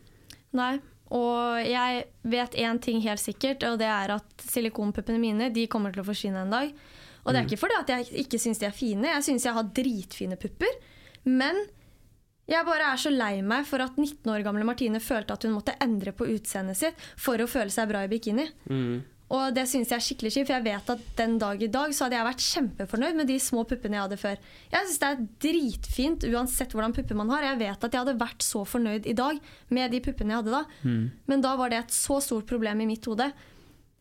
[0.57, 0.73] Nei.
[1.13, 5.93] Og jeg vet én ting helt sikkert, og det er at silikonpuppene mine de kommer
[5.93, 6.73] til å forsvinne en dag.
[7.23, 9.57] Og det er ikke fordi at jeg ikke syns de er fine, jeg syns jeg
[9.57, 10.79] har dritfine pupper.
[11.29, 11.61] Men
[12.49, 15.53] jeg bare er så lei meg for at 19 år gamle Martine følte at hun
[15.53, 18.47] måtte endre på utseendet sitt for å føle seg bra i bikini.
[18.69, 19.01] Mm.
[19.29, 21.91] Og det syns jeg er skikkelig kjipt, for jeg vet at den dag i dag
[21.93, 24.39] så hadde jeg vært kjempefornøyd med de små puppene jeg hadde før.
[24.71, 27.45] Jeg syns det er dritfint uansett hvordan pupper man har.
[27.45, 29.37] Jeg vet at jeg hadde vært så fornøyd i dag
[29.69, 30.63] med de puppene jeg hadde da.
[31.29, 33.29] Men da var det et så stort problem i mitt hode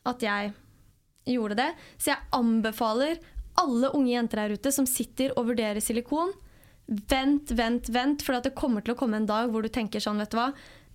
[0.08, 0.54] at jeg
[1.28, 1.70] gjorde det.
[2.00, 3.20] Så jeg anbefaler
[3.60, 6.32] alle unge jenter her ute som sitter og vurderer silikon,
[6.88, 10.22] vent, vent, vent, for det kommer til å komme en dag hvor du tenker sånn,
[10.22, 10.52] vet du hva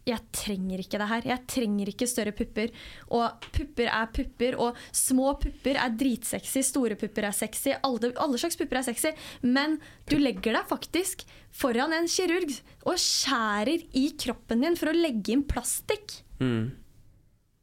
[0.08, 1.28] jeg trenger ikke det her.
[1.32, 2.74] Jeg trenger ikke større pupper.
[3.16, 7.72] Og pupper er pupper, og små pupper er dritsexy, store pupper er sexy.
[7.80, 9.14] Alle, alle slags pupper er sexy.
[9.46, 9.80] Men
[10.12, 11.24] du legger deg faktisk
[11.54, 12.52] foran en kirurg
[12.90, 16.20] og skjærer i kroppen din for å legge inn plastikk.
[16.44, 16.74] Mm.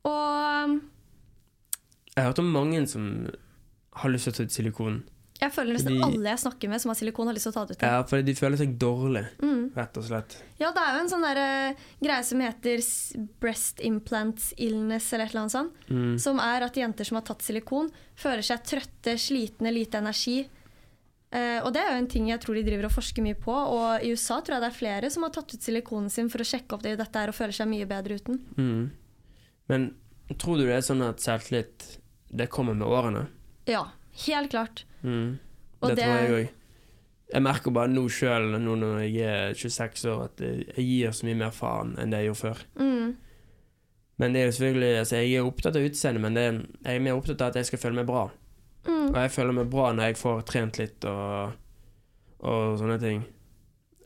[0.08, 0.76] Og
[2.14, 3.28] Jeg har hørt om mange som
[4.00, 5.02] har lyst til å ta ut silikon.
[5.40, 7.54] Jeg føler nesten Fordi- alle jeg snakker med som har silikon, har lyst til å
[7.54, 7.82] ta det ut.
[7.82, 9.72] Ja, fordi de føler seg dårlig, Mm.
[9.74, 10.36] rett og slett.
[10.58, 12.78] Ja, det er jo en sånn der, uh, greie som heter
[13.40, 15.72] breast implant illness, eller et eller annet sånt.
[15.88, 16.18] Mm.
[16.20, 20.46] Som er at jenter som har tatt silikon, føler seg trøtte, slitne, lite energi.
[21.32, 23.54] Uh, og det er jo en ting jeg tror de driver og forsker mye på.
[23.54, 26.38] Og i USA tror jeg det er flere som har tatt ut silikonen sin for
[26.38, 28.40] å sjekke opp det dette her og føler seg mye bedre uten.
[28.58, 28.90] Mm.
[29.68, 29.94] Men
[30.36, 31.98] tror du det er sånn at selvtillit
[32.34, 33.28] det kommer med årene?
[33.66, 33.86] Ja,
[34.26, 34.82] helt klart.
[35.02, 35.38] Mm.
[35.80, 36.56] Det, det- tror jeg òg.
[37.30, 41.26] Jeg merker bare nå sjøl, nå når jeg er 26 år, at jeg gir så
[41.28, 42.62] mye mer faen enn det jeg gjorde før.
[42.80, 43.12] Mm.
[44.20, 46.98] Men det er jo selvfølgelig altså Jeg er opptatt av utseendet, men det er, jeg
[46.98, 48.24] er mer opptatt av at jeg skal føle meg bra.
[48.88, 49.06] Mm.
[49.12, 51.54] Og jeg føler meg bra når jeg får trent litt og,
[52.42, 53.22] og sånne ting.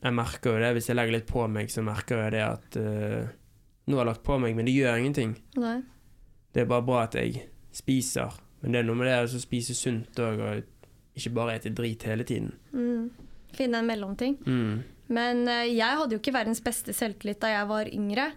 [0.04, 2.76] Jeg merker jo det, hvis jeg legger litt på meg, så merker jeg det at
[2.76, 3.32] uh,
[3.84, 5.34] Nå har jeg lagt på meg, men det gjør ingenting.
[5.60, 5.78] Nei.
[6.54, 7.42] Det er bare bra at jeg
[7.74, 8.32] spiser.
[8.62, 10.62] Men det er noe med det å spise sunt òg, og
[11.14, 12.50] ikke bare spiser drit hele tiden.
[12.72, 13.10] Mm.
[13.54, 14.36] Finne en mellomting.
[14.46, 14.82] Mm.
[15.14, 18.30] Men eh, jeg hadde jo ikke verdens beste selvtillit da jeg var yngre.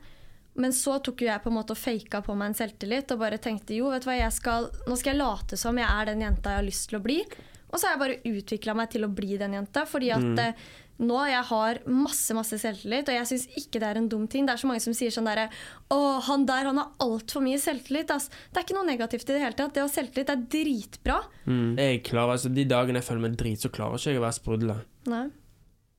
[0.58, 3.22] Men så tok jo jeg på en måte og faka på meg en selvtillit og
[3.22, 6.10] bare tenkte jo, vet du hva, jeg skal, nå skal jeg late som jeg er
[6.10, 7.20] den jenta jeg har lyst til å bli.
[7.68, 9.86] Og så har jeg bare utvikla meg til å bli den jenta.
[9.90, 10.68] Fordi at eh,
[10.98, 14.48] nå jeg har masse masse selvtillit, og jeg syns ikke det er en dum ting.
[14.48, 15.48] Det er så mange som sier sånn derre
[15.93, 18.14] Å, han der han har altfor mye selvtillit.
[18.16, 18.32] Ass.
[18.50, 19.76] Det er ikke noe negativt i det hele tatt.
[19.76, 21.20] Det å ha selvtillit er dritbra.
[21.45, 21.76] Mm.
[21.78, 24.39] Jeg klarer, altså, de dagene jeg føler meg drit, så klarer ikke jeg å være
[24.39, 24.80] sprudle.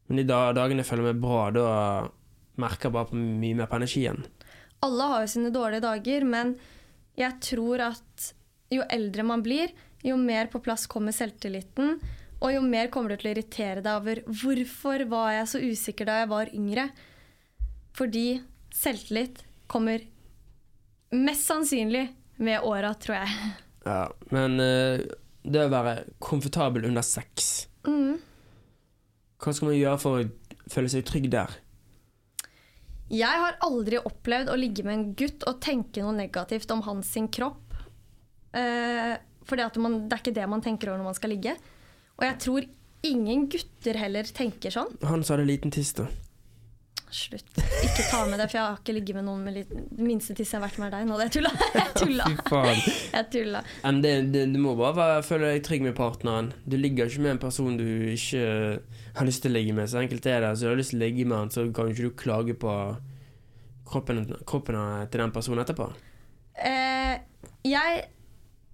[0.09, 1.69] Men de dagene jeg føler meg bra, da
[2.59, 4.25] merker jeg bare på mye mer på energien.
[4.83, 6.57] Alle har jo sine dårlige dager, men
[7.19, 8.33] jeg tror at
[8.75, 9.71] jo eldre man blir,
[10.07, 11.99] jo mer på plass kommer selvtilliten.
[12.39, 16.09] Og jo mer kommer du til å irritere deg over hvorfor var jeg så usikker
[16.09, 16.89] da jeg var yngre.
[17.99, 18.27] Fordi
[18.75, 20.05] selvtillit kommer
[21.15, 22.05] mest sannsynlig
[22.39, 23.55] med åra, tror jeg.
[23.89, 24.03] Ja,
[24.35, 25.03] men eh,
[25.43, 28.19] det å være komfortabel under sex Mm.
[29.39, 31.55] Hva skal man gjøre for å føle seg trygg der?
[33.09, 37.15] Jeg har aldri opplevd å ligge med en gutt og tenke noe negativt om hans
[37.15, 37.73] sin kropp.
[38.53, 39.15] Eh,
[39.49, 41.55] fordi at man, det er ikke det man tenker over når man skal ligge.
[42.19, 42.65] Og jeg tror
[43.07, 44.91] ingen gutter heller tenker sånn.
[45.07, 46.09] Han sa det liten tiss, da.
[47.09, 47.47] Slutt.
[47.57, 50.51] Ikke ta med det, for jeg har ikke ligget med noen med liten minste tiss
[50.53, 51.17] jeg har vært med deg nå.
[51.23, 51.53] Det tulla.
[51.79, 52.27] Jeg tulla.
[53.15, 53.63] Jeg tulla.
[53.85, 56.51] Men det, det, du må bare være, føle deg trygg med partneren.
[56.69, 58.43] Du ligger ikke med en person du ikke
[59.17, 59.89] har lyst til å ligge med.
[59.89, 60.53] Så enkelt er det.
[60.59, 62.77] Så du har lyst til å ligge med han, så kan ikke du klage på
[63.89, 65.89] kroppen, kroppen til den personen etterpå.
[66.59, 67.17] Eh,
[67.65, 68.05] jeg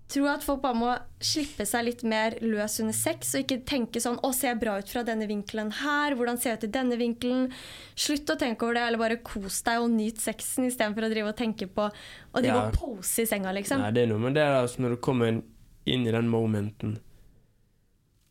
[0.08, 0.90] tror at folk bare må
[1.24, 4.78] slippe seg litt mer løs under sex, og ikke tenke sånn 'Å, ser jeg bra
[4.78, 7.52] ut fra denne vinkelen her?' 'Hvordan ser jeg ut i denne vinkelen?'
[7.96, 11.28] Slutt å tenke over det, eller bare kos deg og nyt sexen istedenfor å drive
[11.28, 12.66] og tenke på å drive Ja.
[12.68, 13.80] og pose i senga, liksom.
[13.80, 15.42] Nei, det er noe med det altså, når du kommer
[15.86, 16.98] inn i den momenten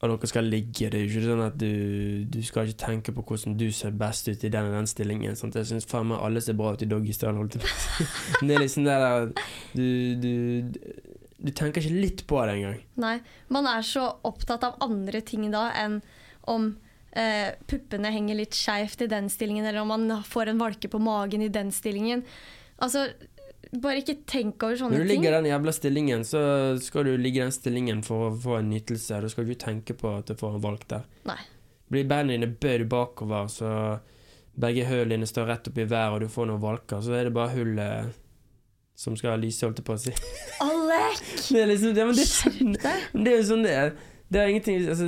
[0.03, 3.13] og dere skal ligge, det er jo ikke sånn at du, du skal ikke tenke
[3.15, 5.37] på hvordan du ser best ut i den og den stillingen.
[5.39, 5.55] Sant?
[5.55, 8.07] Jeg syns faen meg alle ser bra ut i doggystyle, holdt jeg på å si.
[8.41, 9.31] Men det er liksom det der
[9.77, 9.85] du,
[10.19, 10.33] du,
[11.43, 12.79] du tenker ikke litt på det engang.
[13.03, 13.17] Nei,
[13.51, 15.99] Man er så opptatt av andre ting da enn
[16.47, 16.69] om
[17.11, 21.01] eh, puppene henger litt skeivt i den stillingen, eller om man får en valke på
[21.03, 22.23] magen i den stillingen.
[22.83, 23.09] Altså,
[23.73, 25.03] bare ikke tenk over sånne ting.
[25.03, 25.21] Når du ting.
[25.21, 26.41] ligger i den jævla stillingen, så
[26.83, 29.21] skal du ligge i den stillingen for å få en nytelse.
[29.23, 31.07] Da skal du ikke tenke på at du får en valk der.
[31.27, 31.39] Nei.
[31.91, 33.69] Blir beina dine bøyd bakover, så
[34.53, 37.27] begge hullene dine står rett opp i været, og du får noen valker, så er
[37.27, 38.19] det bare hullet
[38.95, 40.13] som skal lyse, holdt jeg på å si.
[40.63, 41.21] Alek!
[41.53, 42.27] Det er liksom ja, det,
[43.13, 43.95] men det er jo sånn det er.
[44.33, 45.07] Det er ingenting altså,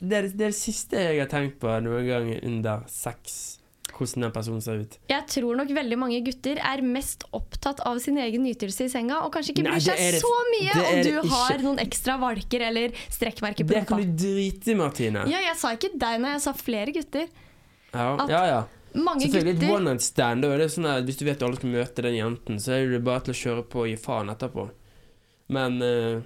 [0.00, 3.56] det, er, det er det siste jeg har tenkt på noen gang under sex.
[3.90, 4.94] Hvordan den personen ser ut.
[5.10, 9.18] Jeg tror nok veldig mange gutter er mest opptatt av sin egen nytelse i senga,
[9.26, 11.32] og kanskje ikke Nei, bryr seg det- så mye det om det du ikke.
[11.34, 14.16] har noen ekstra valker eller strekkmerker på Det kan rumpa.
[14.16, 15.26] du drite i, Martine.
[15.28, 17.26] Ja, jeg sa ikke deg når jeg sa flere gutter.
[17.92, 18.42] Ja, at ja.
[18.54, 18.62] ja.
[18.94, 20.46] Mange Selvfølgelig gutter one night stand.
[20.74, 23.24] Sånn at Hvis du vet du aldri skal møte den jenten, så er det bare
[23.26, 24.66] til å kjøre på og gi faen etterpå.
[25.54, 26.22] Men uh,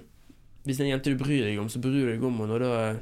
[0.65, 2.57] hvis det er en jente du bryr deg om, så bryr du deg om henne.
[2.57, 3.01] Og da, eh,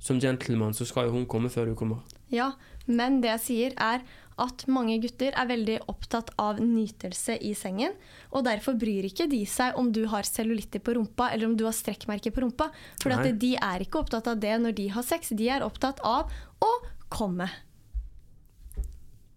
[0.00, 2.04] som gentleman, så skal jo hun komme før du kommer.
[2.30, 2.52] Ja,
[2.86, 4.04] men det jeg sier er
[4.40, 7.96] at mange gutter er veldig opptatt av nytelse i sengen,
[8.30, 11.66] og derfor bryr ikke de seg om du har cellulitter på rumpa eller om du
[11.66, 12.70] har strekkmerker på rumpa.
[13.02, 16.30] For de er ikke opptatt av det når de har sex, de er opptatt av
[16.64, 16.70] å
[17.12, 17.50] komme.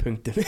[0.03, 0.35] Punktum.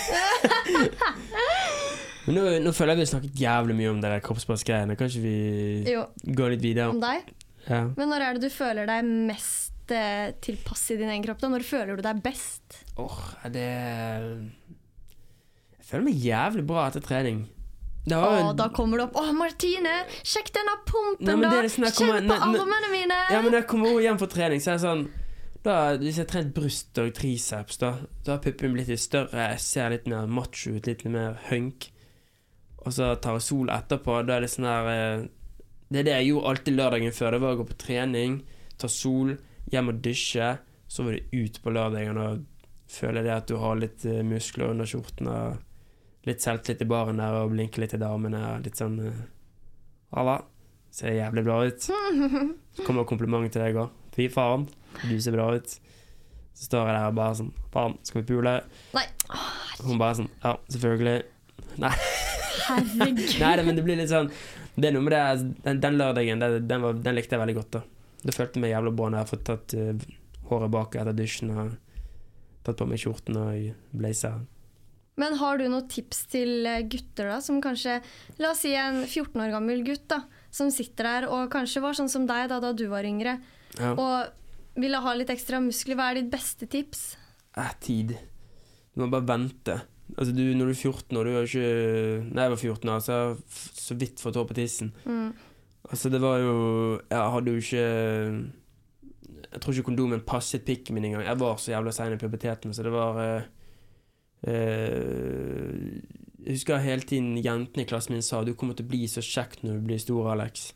[2.25, 4.95] Men nå, nå føler jeg vi har snakket jævlig mye om det der kroppspressgreiene.
[4.97, 5.35] Kan ikke vi
[5.93, 6.89] Jo, gå litt videre?
[6.89, 7.27] om deg.
[7.69, 7.83] Ja.
[7.97, 11.39] Men når er det du føler deg mest eh, tilpass i din egen kropp?
[11.43, 11.49] da?
[11.53, 12.79] Når føler du deg best?
[13.01, 13.19] Åh,
[13.53, 13.65] det
[15.77, 17.43] Jeg føler meg jævlig bra etter trening.
[18.05, 21.49] Da, Åh, da kommer det opp 'Å, Martine, sjekk denne pumpen, Nei, da!
[21.89, 24.77] kommer- Kjenn på armene mine!' Ja, men når jeg kommer hjem fra trening, så er
[24.77, 25.01] det sånn
[25.65, 27.91] da, Hvis jeg har trent bryst og triceps, da,
[28.25, 29.49] da har puppen blitt litt større.
[29.51, 31.89] Jeg ser litt mer macho ut, litt mer hunk.
[32.85, 34.19] Og så tar jeg sol etterpå.
[34.27, 35.25] Da er det sånn her eh,
[35.89, 37.35] Det er det jeg gjorde alltid lørdagen før.
[37.35, 38.39] Det var å gå på trening,
[38.81, 39.35] ta sol,
[39.73, 40.51] hjem og dusje.
[40.87, 42.43] Så var det ut på lørdagen og
[42.91, 45.29] føle det at du har litt eh, muskler under skjorten.
[45.31, 48.41] Og litt selvtillit i baren der og blinke litt til damene.
[48.53, 49.23] og Litt sånn eh,
[50.15, 50.39] Halla.
[50.95, 51.89] Ser jævlig bra ut.
[52.75, 53.89] Så kommer komplimenten til deg òg.
[54.15, 54.69] Fy faen,
[55.03, 55.75] du ser bra ut.
[56.55, 58.51] Så står jeg der og bare sånn Faen, skal vi pule?
[58.95, 59.05] Nei.
[59.83, 61.17] Hun bare sånn Ja, selvfølgelig.
[61.83, 61.91] Nei.
[62.65, 63.33] Herregud.
[63.43, 64.29] Nei, men det blir litt sånn
[64.77, 67.57] Det er noe med det Den, den lørdagen, det, den, var, den likte jeg veldig
[67.59, 67.81] godt, da.
[68.25, 70.05] Det følte meg jævlig bra når jeg har fått tatt uh,
[70.49, 71.75] håret bak etter dusjen og
[72.65, 74.39] tatt på meg skjorten og blazer.
[75.21, 77.99] Men har du noen tips til eh, gutter, da, som kanskje
[78.41, 81.95] La oss si en 14 år gammel gutt da, som sitter der og kanskje var
[81.99, 83.37] sånn som deg da, da du var yngre,
[83.77, 83.91] Ja.
[83.93, 84.33] og
[84.75, 85.97] ville ha litt ekstra muskler.
[85.99, 87.15] Hva er ditt beste tips?
[87.57, 88.15] Eh, tid.
[88.93, 89.79] Du må bare vente.
[90.15, 91.69] Altså du, Når du er 14 år, du har ikke
[92.29, 93.37] Nei, jeg var 14 år, så jeg har
[93.81, 94.91] så vidt fått hår på tissen.
[95.05, 95.31] Mm.
[95.89, 96.53] Altså, det var jo
[97.09, 97.85] Jeg hadde jo ikke
[99.55, 101.25] Jeg tror ikke kondomen passet pikken min engang.
[101.25, 103.43] Jeg var så jævla sein i puberteten, så det var eh,
[104.51, 106.01] eh,
[106.45, 109.21] Jeg husker hele tiden jentene i klassen min sa 'du kommer til å bli så
[109.21, 110.73] kjekk når du blir stor, Alex'.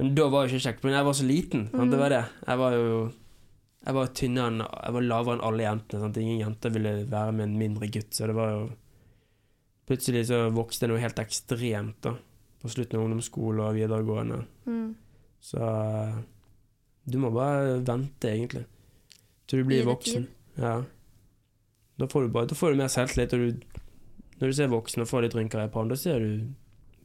[0.00, 1.66] Men da var jeg ikke kjekk, men jeg var så liten.
[1.70, 1.92] Sant?
[1.92, 2.24] Det var det.
[2.46, 2.88] Jeg var jo
[3.84, 6.00] Jeg var tynnere enn Jeg var lavere enn alle jentene.
[6.02, 6.18] Sant?
[6.22, 8.64] Ingen jenter ville være med en mindre gutt, så det var jo
[9.84, 12.14] Plutselig så vokste jeg noe helt ekstremt, da.
[12.62, 14.38] På slutten av ungdomsskole og videregående.
[14.64, 14.94] Mm.
[15.44, 16.14] Så eh,
[17.04, 18.62] du må bare vente, egentlig.
[19.44, 20.24] Til du blir voksen.
[20.56, 20.78] Ja.
[22.00, 23.82] Da får du, bare, da får du mer selvtillit, og du,
[24.40, 26.48] når du ser voksen og får litt rynker i pannen, da ser du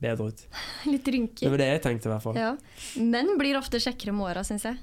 [0.02, 0.46] bedre ut.
[0.92, 2.40] Litt Det var det jeg tenkte, i hvert fall.
[2.40, 2.54] Ja.
[3.02, 4.80] Menn blir ofte kjekkere med åra, syns jeg.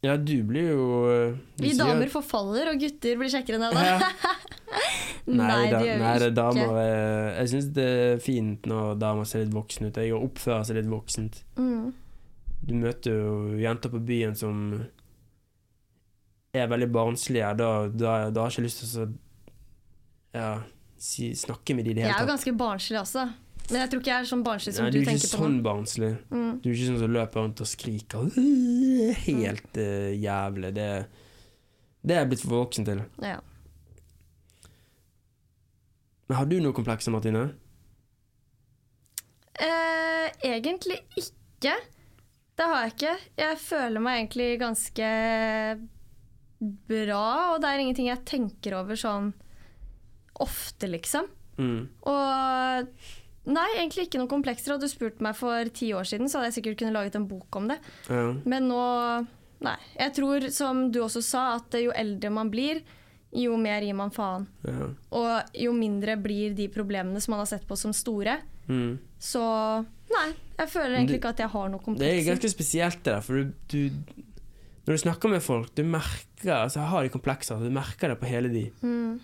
[0.00, 3.66] Ja, du blir jo eh, du Vi sier- damer forfaller, og gutter blir kjekkere enn
[3.68, 4.34] deg, da.
[5.30, 6.36] Nei, da, det gjør nei, vi det er ikke.
[6.40, 10.00] damer eh, Jeg syns det er fint når damer ser litt voksne ut.
[10.00, 11.42] Jeg oppfører seg litt voksent.
[11.60, 11.90] Mm.
[12.64, 14.62] Du møter jo jenter på byen som
[16.56, 17.52] er veldig barnslige.
[17.60, 19.06] Da, da, da har jeg ikke lyst til å
[20.40, 20.48] ja,
[20.96, 22.16] si, snakke med dem i det hele tatt.
[22.16, 23.28] Jeg er jo ganske barnslig også.
[23.70, 25.56] Men jeg tror ikke jeg er sånn barnslig som Nei, du, du er ikke sånn
[25.56, 25.64] nå.
[25.66, 26.10] barnslig.
[26.30, 26.50] Mm.
[26.58, 30.72] Du er ikke sånn som løper rundt og skriker «Åh, helt uh, jævlig.
[30.76, 30.88] Det,
[32.02, 33.04] det er jeg blitt for voksen til.
[33.22, 33.38] Ja.
[36.30, 37.48] Men har du noe komplekser, Martine?
[39.60, 41.74] Eh, egentlig ikke.
[42.54, 43.14] Det har jeg ikke.
[43.40, 45.08] Jeg føler meg egentlig ganske
[46.60, 49.32] bra, og det er ingenting jeg tenker over sånn
[50.40, 51.28] ofte, liksom.
[51.60, 51.88] Mm.
[52.08, 53.10] Og
[53.48, 54.74] nei, egentlig ikke noen komplekser.
[54.74, 57.28] Hadde du spurt meg for ti år siden, så hadde jeg sikkert kunnet laget en
[57.30, 57.78] bok om det.
[58.10, 58.32] Ja.
[58.44, 58.86] Men nå
[59.60, 59.76] Nei.
[59.92, 62.78] Jeg tror, som du også sa, at jo eldre man blir,
[63.36, 64.46] jo mer gir man faen.
[64.64, 64.88] ja.
[65.12, 68.38] Og jo mindre blir de problemene som man har sett på som store.
[68.70, 68.98] Mm.
[69.20, 69.42] Så
[70.10, 70.26] nei,
[70.56, 73.36] jeg føler egentlig ikke at jeg har noe Det er ganske spesielt det der, for
[73.36, 73.90] du, du
[74.86, 78.18] Når du snakker med folk, du merker Altså, jeg har de komplekser, du merker det
[78.20, 78.64] på hele de.
[78.80, 79.18] Mm.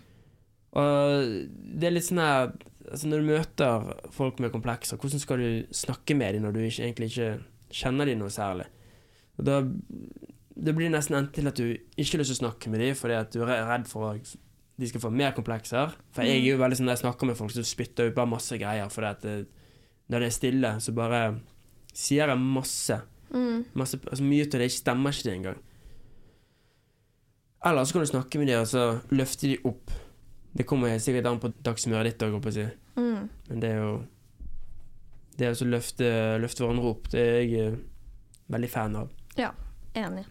[0.76, 1.46] Og
[1.80, 2.50] det er litt sånn her
[2.86, 6.62] Altså, når du møter folk med komplekser, hvordan skal du snakke med dem når du
[6.62, 7.30] ikke, egentlig ikke
[7.74, 8.68] kjenner dem noe særlig?
[9.36, 9.60] Og da
[10.56, 12.96] det blir nesten endt til at du ikke har lyst til å snakke med dem
[12.96, 14.30] fordi at du er redd for at
[14.76, 15.92] de skal få mer komplekser.
[16.12, 18.16] For jeg er jo veldig sånn når jeg snakker med folk, så spytter jeg ut
[18.18, 18.88] bare masse greier.
[18.92, 19.36] For det,
[20.12, 21.20] når det er stille, så bare
[21.96, 22.98] sier jeg masse.
[23.32, 23.64] Mm.
[23.74, 25.62] masse altså Mye av det ikke stemmer ikke det engang.
[27.66, 28.84] Eller så kan du snakke med dem og så
[29.16, 29.94] løfte de opp.
[30.56, 32.64] Det kommer sikkert an på dagshumøret ditt òg, si.
[32.96, 33.28] Mm.
[33.50, 33.96] Men det er jo
[35.36, 36.06] Det å løfte,
[36.40, 37.74] løfte hverandre opp, det er jeg eh,
[38.48, 39.10] veldig fan av.
[39.36, 39.50] Ja,
[39.92, 40.24] enig.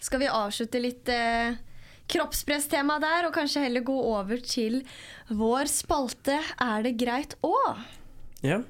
[0.00, 1.58] Skal vi avslutte litt eh,
[2.08, 4.80] kroppspresstema der, og kanskje heller gå over til
[5.28, 7.52] vår spalte Er det greit å?
[8.46, 8.62] Ja.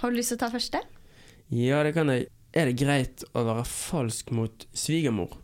[0.00, 0.80] Har du lyst til å ta første?
[1.52, 2.30] ja, det kan jeg.
[2.56, 5.36] Er det greit å være falsk mot svigermor?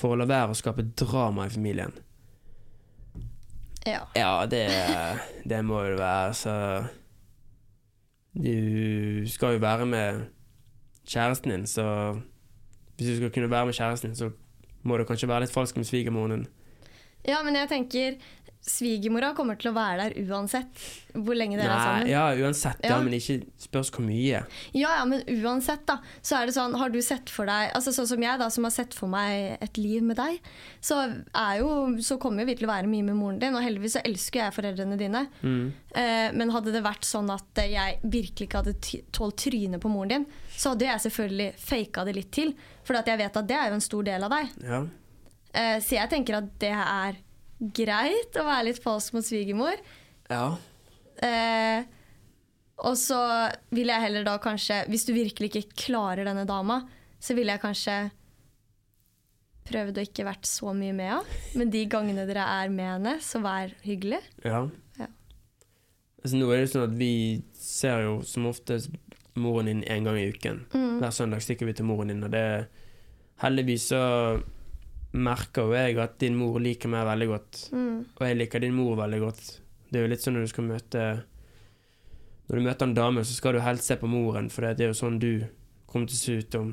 [0.00, 1.92] For å la være å skape drama i familien?
[3.88, 4.00] Ja.
[4.16, 4.64] Ja, det,
[5.48, 6.54] det må det være, så
[8.36, 10.26] Du skal jo være med
[11.08, 11.86] kjæresten din, så
[12.96, 14.30] Hvis du skal kunne være med kjæresten din, så
[14.82, 16.46] må du kanskje være litt falsk med svigermoren din.
[17.28, 18.14] ja, men jeg tenker
[18.68, 20.82] svigermora kommer til å være der uansett
[21.18, 22.10] hvor lenge dere er sammen.
[22.10, 22.92] ja, uansett, ja.
[22.92, 22.98] Ja.
[23.02, 24.42] men ikke spørs hvor mye.
[24.76, 27.92] Ja, ja, men uansett, da, så er det sånn Har du sett for deg Altså
[27.94, 30.38] Sånn som jeg, da, som har sett for meg et liv med deg,
[30.84, 31.70] så er jo
[32.04, 34.56] Så kommer vi til å være mye med moren din, og heldigvis så elsker jeg
[34.56, 35.24] foreldrene dine.
[35.42, 35.64] Mm.
[35.98, 40.14] Eh, men hadde det vært sånn at jeg virkelig ikke hadde tålt trynet på moren
[40.14, 42.52] din, så hadde jeg selvfølgelig faka det litt til,
[42.86, 44.52] for jeg vet at det er jo en stor del av deg.
[44.66, 44.82] Ja.
[45.58, 47.18] Eh, så jeg tenker at det er
[47.58, 49.78] greit å være litt falsk mot svigermor.
[50.30, 50.56] ja.
[51.18, 51.82] Eh,
[52.86, 53.18] og så
[53.74, 56.84] vil jeg heller da kanskje, hvis du virkelig ikke klarer denne dama,
[57.18, 57.96] så ville jeg kanskje
[59.68, 61.38] prøvd å ikke vært så mye med henne.
[61.58, 64.20] Men de gangene dere er med henne, så vær hyggelig.
[64.46, 64.62] Ja.
[65.00, 65.08] Ja.
[66.22, 67.12] Altså, nå er det sånn at vi
[67.58, 68.94] ser jo som oftest
[69.38, 70.64] moren din en gang i uken.
[70.70, 71.00] Mm.
[71.02, 72.46] Hver søndag stikker vi til moren din, og det
[73.38, 73.98] Heldigvis så
[75.12, 77.60] merker jo jeg at din mor liker meg veldig godt.
[77.72, 77.98] Mm.
[78.18, 79.60] Og jeg liker din mor veldig godt.
[79.88, 81.04] Det er jo litt sånn når du skal møte
[82.48, 84.88] Når du møter en dame, så skal du helst se på moren, for det er
[84.92, 85.44] jo sånn du
[85.88, 86.70] kommer til å se ut om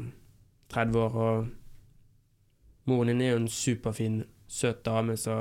[0.72, 1.16] 30 år.
[1.16, 5.36] Og moren din er jo en superfin, søt dame, så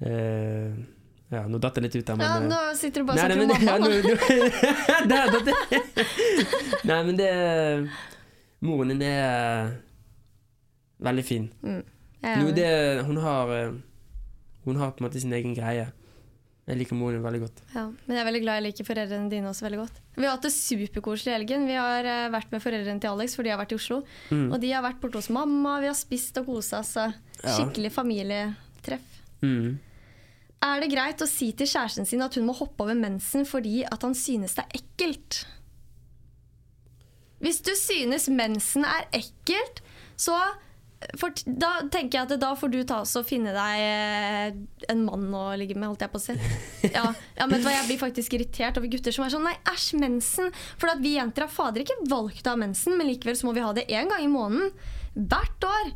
[0.00, 0.72] Eh,
[1.28, 3.20] ja, nå datt det litt ut der, men Ja, eh, nå sitter du bare og
[3.20, 3.64] snakker om mamma.
[3.68, 3.88] ja, nå.
[3.90, 5.54] nå- nå- Der datt det
[6.88, 7.32] Nei, men det
[8.64, 9.74] Moren din er
[11.04, 11.48] veldig fin.
[11.62, 11.80] Mm.
[12.22, 12.68] er det,
[13.06, 13.72] hun har eh,
[14.64, 15.88] Hun har på en måte sin egen greie.
[16.68, 17.60] Jeg liker moren din veldig godt.
[17.74, 20.00] Ja, men jeg er veldig glad jeg liker foreldrene dine også veldig godt.
[20.14, 21.64] Vi har hatt det superkoselig i helgen.
[21.66, 24.02] Vi har eh, vært med foreldrene til Alex, for de har vært i Oslo.
[24.28, 24.48] Mm.
[24.52, 26.92] Og de har vært borte hos mamma, vi har spist og kosa oss.
[27.40, 29.16] Skikkelig familietreff.
[29.40, 29.80] Mm.
[30.60, 33.80] Er det greit å si til kjæresten sin at hun må hoppe over mensen fordi
[33.88, 35.40] at han synes det er ekkelt?
[37.40, 39.80] Hvis du synes mensen er ekkelt,
[40.20, 40.36] så
[41.16, 44.58] for, da tenker jeg at da får du ta oss og finne deg eh,
[44.92, 46.36] en mann å ligge med, holdt jeg på å si.
[46.96, 47.06] Ja,
[47.38, 50.52] ja, men Jeg blir faktisk irritert over gutter som er sånn Nei, æsj, mensen.
[50.80, 53.56] For at vi jenter har fader ikke valgt å ha mensen, men likevel så må
[53.56, 54.70] vi ha det én gang i måneden.
[55.16, 55.90] Hvert år.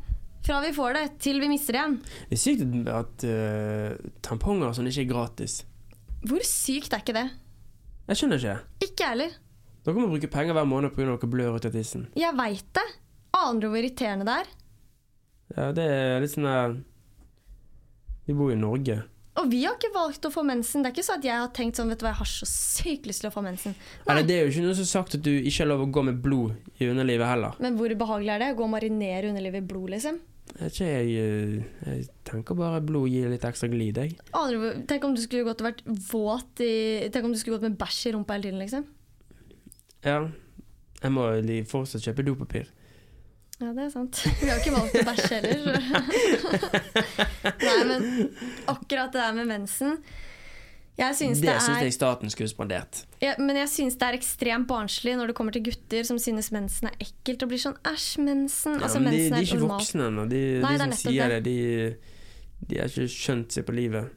[0.45, 1.95] Fra vi får det, til vi mister det igjen.
[2.29, 5.63] Det er sykt at uh, tamponger og sånn ikke er gratis.
[6.29, 7.29] Hvor sykt er ikke det?
[8.11, 8.59] Jeg skjønner ikke.
[8.85, 9.39] Ikke heller.
[9.85, 11.15] Dere må bruke penger hver måned pga.
[11.15, 12.11] dere blør ut av tissen.
[12.17, 12.85] Jeg veit det.
[13.37, 14.53] Aner du hvor irriterende det er?
[15.53, 16.79] Ja, det er litt sånn der
[18.25, 19.03] Vi bor i Norge.
[19.35, 20.85] Og vi har ikke valgt å få mensen.
[20.85, 22.47] Det er ikke sånn at jeg har tenkt sånn, vet du hva, jeg har så
[22.49, 23.75] sykt lyst til å få mensen.
[24.07, 24.23] Nei.
[24.23, 26.05] Det er jo ikke noe som har sagt at du ikke har lov å gå
[26.07, 27.59] med blod i underlivet heller.
[27.65, 28.53] Men hvor behagelig er det?
[28.55, 30.21] Å Gå og marinere underlivet i blod, liksom?
[30.55, 34.15] Ikke, jeg, eh, jeg tenker bare blod gir litt ekstra glid, jeg.
[34.39, 35.83] Aner du, tenk om du skulle gått og vært
[36.13, 36.75] våt i
[37.11, 38.87] Tenk om du skulle gått med bæsj i rumpa hele tiden, liksom.
[40.07, 40.21] Ja.
[41.03, 41.27] Jeg må
[41.69, 42.71] fortsatt kjøpe dopapir.
[43.61, 44.19] Ja, det er sant.
[44.43, 45.79] Vi har ikke valgt å bæsje heller.
[47.67, 48.07] Nei, men
[48.71, 49.99] akkurat det der med mensen
[50.99, 53.05] Jeg synes Det det, syns jeg staten skulle spandert.
[53.23, 56.51] Ja, men jeg syns det er ekstremt barnslig når det kommer til gutter som synes
[56.55, 58.77] mensen er ekkelt og blir sånn æsj, mensen.
[58.79, 59.83] Ja, altså, men de, mensen de er ikke normalt.
[59.87, 60.27] voksne ennå.
[60.31, 61.41] De, Nei, de som sier det.
[61.47, 64.15] det, de, de har ikke skjønt seg på livet.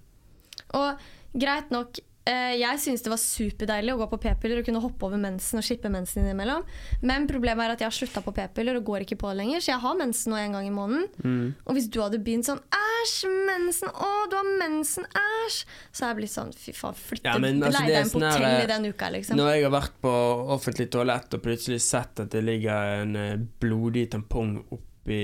[0.77, 1.07] Og
[1.37, 1.97] greit nok,
[2.27, 5.65] jeg syns det var superdeilig å gå på p-piller og kunne hoppe over mensen og
[5.65, 6.65] slippe mensen innimellom.
[7.07, 9.63] Men problemet er at jeg har slutta på p-piller og går ikke på det lenger,
[9.63, 11.07] så jeg har mensen nå en gang i måneden.
[11.23, 11.47] Mm.
[11.65, 13.17] Og hvis du hadde begynt sånn æsj,
[13.47, 15.59] mensen, å, du har mensen, æsj,
[15.91, 18.47] så hadde jeg blitt sånn fy faen, flytte, Ja, men altså, deg på sånn hotell
[18.49, 19.39] eh, i den uka, liksom.
[19.39, 20.13] Når jeg har vært på
[20.57, 25.21] offentlig toalett og plutselig sett at det ligger en eh, blodig tampong oppi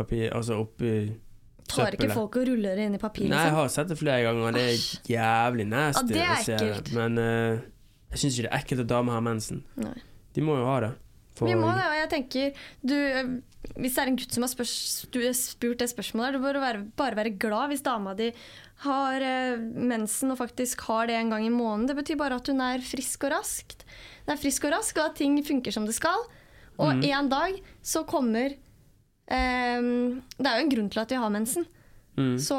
[0.00, 0.94] papir Altså oppi
[1.74, 3.58] Tar ikke folk og ruller det inn i papir, Nei, jeg liksom?
[3.60, 6.96] har sett det flere ganger, og det er jævlig nasty Ja, å se det.
[6.96, 7.60] Men uh,
[8.10, 9.62] jeg syns ikke det er ekkelt at damer har mensen.
[9.80, 9.94] Nei.
[10.34, 10.90] De må jo ha det.
[11.40, 13.28] Vi må det, og jeg tenker du, eh,
[13.80, 14.72] Hvis det er en gutt som har spør,
[15.14, 18.30] du spurt det spørsmålet, du bør være, bare være glad hvis dama di
[18.84, 21.86] har uh, mensen og faktisk har det en gang i måneden.
[21.90, 23.84] Det betyr bare at hun er frisk og raskt.
[24.24, 26.24] Det er frisk og rask, og at ting funker som det skal.
[26.80, 27.04] Og mm.
[27.12, 28.56] en dag så kommer
[29.30, 29.80] eh,
[30.36, 31.66] Det er jo en grunn til at vi har mensen.
[32.18, 32.36] Mm.
[32.42, 32.56] Så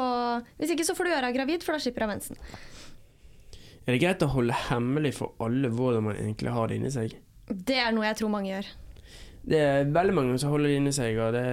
[0.58, 2.38] hvis ikke så får du gjøre deg gravid, for da slipper jeg mensen.
[3.82, 7.16] Er det greit å holde hemmelig for alle hvordan man egentlig har det inni seg?
[7.50, 8.68] Det er noe jeg tror mange gjør.
[9.42, 11.46] Det er veldig mange som holder det inni seg, og det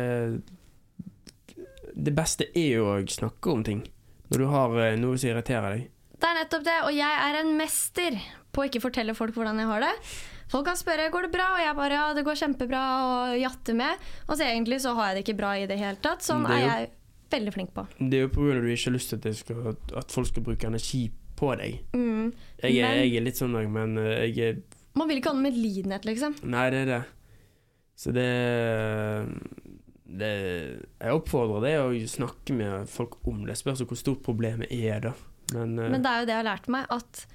[2.00, 3.82] Det beste er jo å snakke om ting.
[4.30, 5.88] Når du har eh, noe som irriterer deg.
[6.20, 8.20] Det er nettopp det, og jeg er en mester
[8.54, 9.94] på å ikke fortelle folk hvordan jeg har det.
[10.50, 13.76] Folk kan spørre går det bra, og jeg bare ja, det går kjempebra, og jatte
[13.78, 14.08] med.
[14.28, 16.26] Og så egentlig så har jeg det ikke bra i det hele tatt.
[16.26, 16.90] Sånn er, er er jeg
[17.36, 17.86] veldig flink på.
[18.00, 18.56] Det er jo pga.
[18.56, 21.04] at du ikke har lyst til at, skal, at folk skal bruke energi
[21.40, 21.78] på deg.
[21.94, 22.34] Mm.
[22.64, 24.62] Jeg er, Men- jeg er litt sånn, jeg, men eh, jeg er
[24.98, 26.34] Man vil ikke ha noe medlidenhet, liksom.
[26.50, 27.04] Nei, det er det.
[28.00, 28.26] Så det,
[30.10, 30.32] det
[31.00, 33.56] Jeg oppfordrer det å snakke med folk om det.
[33.60, 35.14] Spørs så hvor stort problemet er, da.
[35.56, 37.26] Men, uh, Men det er jo det jeg har lært meg, at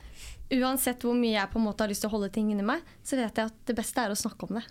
[0.55, 2.83] uansett hvor mye jeg på en måte har lyst til å holde ting inni meg,
[3.03, 4.65] så vet jeg at det beste er å snakke om det.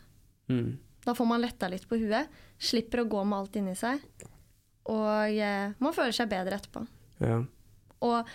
[0.54, 0.70] mm,
[1.04, 2.30] Da får man letta litt på huet,
[2.62, 4.00] slipper å gå med alt inni seg,
[4.86, 6.86] og uh, man føler seg bedre etterpå.
[7.24, 7.44] ja.
[8.04, 8.28] Og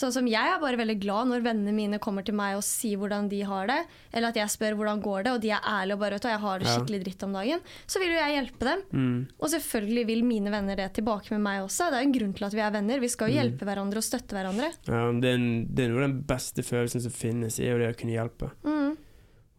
[0.00, 2.96] sånn som jeg er bare veldig glad når vennene mine kommer til meg og sier
[3.00, 3.76] hvordan de har det,
[4.16, 6.28] eller at jeg spør hvordan går det, og de er ærlige og bare vet du,
[6.32, 8.82] jeg har det skikkelig dritt om dagen, så vil jo jeg hjelpe dem.
[8.96, 11.90] Mm, Og selvfølgelig vil mine venner det tilbake med meg også.
[11.92, 13.00] Det er jo en grunn til at vi er venner.
[13.04, 14.72] Vi skal jo hjelpe hverandre og støtte hverandre.
[14.88, 17.92] ja det, er, det er noe av den beste følelsen som finnes, er jo det
[17.92, 18.50] å kunne hjelpe.
[18.64, 18.96] Mm.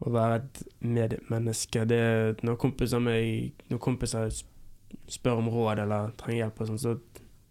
[0.02, 1.84] Å være et medmenneske.
[1.86, 4.32] Det, er- når, kompiser meg, når kompiser
[5.12, 6.96] spør om råd eller trenger hjelp, og sånn, så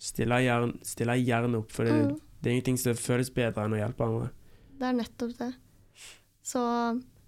[0.01, 1.70] stiller jeg, gjerne, stiller jeg gjerne opp.
[1.76, 2.18] For det, Mm.
[2.41, 4.30] Det er ingenting som føles bedre enn å hjelpe andre.
[4.80, 5.51] Det er nettopp det.
[6.43, 6.62] Så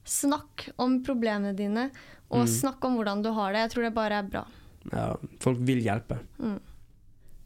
[0.09, 1.91] snakk om problemene dine,
[2.31, 2.49] og Mm.
[2.49, 3.59] snakk om hvordan du har det.
[3.67, 4.47] Jeg tror det bare er bra.
[4.93, 6.19] Ja, folk vil hjelpe.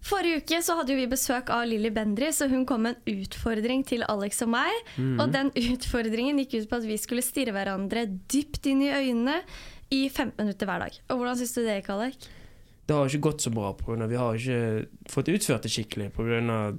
[0.07, 3.83] Forrige uke så hadde vi besøk av Lilly Bendriss, og hun kom med en utfordring
[3.89, 4.71] til Alex og meg.
[4.97, 5.17] Mm.
[5.21, 9.41] Og den utfordringen gikk ut på at vi skulle stirre hverandre dypt inn i øynene
[9.91, 11.01] i 15 minutter hver dag.
[11.11, 12.29] Og hvordan syns du det gikk, Alek?
[12.87, 14.07] det har ikke gått så bra pga.
[14.07, 16.79] vi har ikke fått utført det skikkelig pga.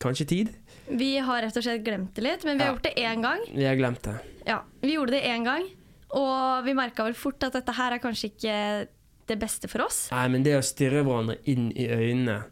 [0.00, 0.52] Kanskje tid.
[0.90, 2.76] Vi har rett og slett glemt det litt, men vi har Ja.
[2.76, 3.40] gjort det én gang.
[3.54, 4.16] Vi har glemt det.
[4.46, 5.66] Ja, Vi gjorde det én gang,
[6.10, 8.88] og vi merka vel fort at dette her er kanskje ikke
[9.28, 10.08] det beste for oss.
[10.10, 12.44] Nei, men det å stirre hverandre inn i øynene,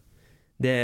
[0.61, 0.77] det,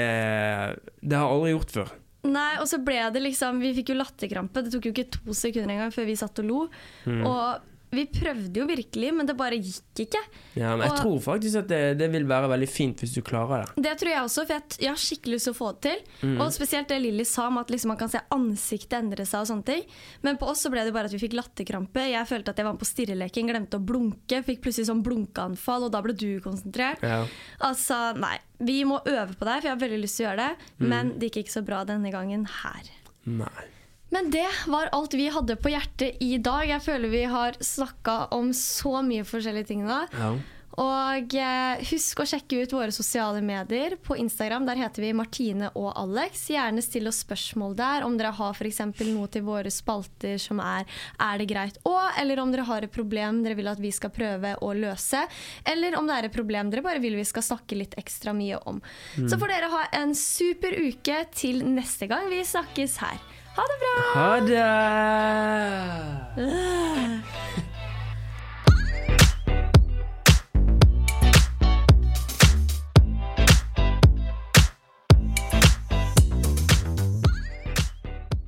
[1.02, 1.92] det har jeg aldri gjort før.
[2.24, 4.62] Nei, og så ble det liksom Vi fikk jo latterkrampe.
[4.64, 6.60] Det tok jo ikke to sekunder engang før vi satt og lo.
[7.04, 7.20] Mm.
[7.28, 7.60] Og
[7.94, 10.20] vi prøvde jo virkelig, men det bare gikk ikke.
[10.58, 13.22] Ja, men jeg Og- tror faktisk at det, det vil være veldig fint hvis du
[13.22, 13.82] klarer det.
[13.84, 16.28] Det tror jeg også, for jeg, jeg har skikkelig lyst til å få det til.
[16.28, 16.40] Mm.
[16.40, 19.46] Og spesielt det Lilly sa om at liksom man kan se ansiktet endre seg og
[19.50, 19.84] sånne ting.
[20.22, 22.04] Men på oss så ble det bare at vi fikk latterkrampe.
[22.10, 24.42] Jeg følte at jeg var med på stirreleken, glemte å blunke.
[24.44, 27.02] Fikk plutselig sånn blunkeanfall, og da ble du konsentrert.
[27.02, 27.24] Ja.
[27.60, 28.38] Altså, nei.
[28.64, 30.68] Vi må øve på det, for jeg har veldig lyst til å gjøre det.
[30.80, 30.88] Mm.
[30.88, 32.90] Men det gikk ikke så bra denne gangen her.
[33.26, 33.64] Nei.
[34.12, 36.68] Men det var alt vi hadde på hjertet i dag.
[36.68, 40.04] Jeg føler vi har snakka om så mye forskjellige ting da.
[40.12, 40.34] Ja.
[40.80, 43.94] Og eh, husk å sjekke ut våre sosiale medier.
[44.02, 46.48] På Instagram der heter vi Martine og Alex.
[46.50, 48.80] Gjerne still oss spørsmål der om dere har f.eks.
[49.06, 50.82] noe til våre spalter som er
[51.20, 54.10] 'Er det greit å?' eller om dere har et problem dere vil at vi skal
[54.10, 55.26] prøve å løse.
[55.64, 58.58] Eller om det er et problem dere bare vil vi skal snakke litt ekstra mye
[58.66, 58.82] om.
[59.14, 63.18] Så får dere ha en super uke til neste gang vi snakkes her.
[63.56, 63.94] Ha det bra!
[64.14, 64.64] Ha det!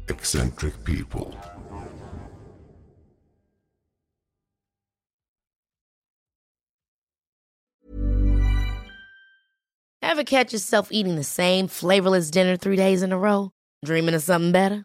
[0.08, 1.36] Eccentric people.
[10.02, 13.52] Ever catch yourself eating the same flavorless dinner three days in a row?
[13.84, 14.84] Dreaming of something better?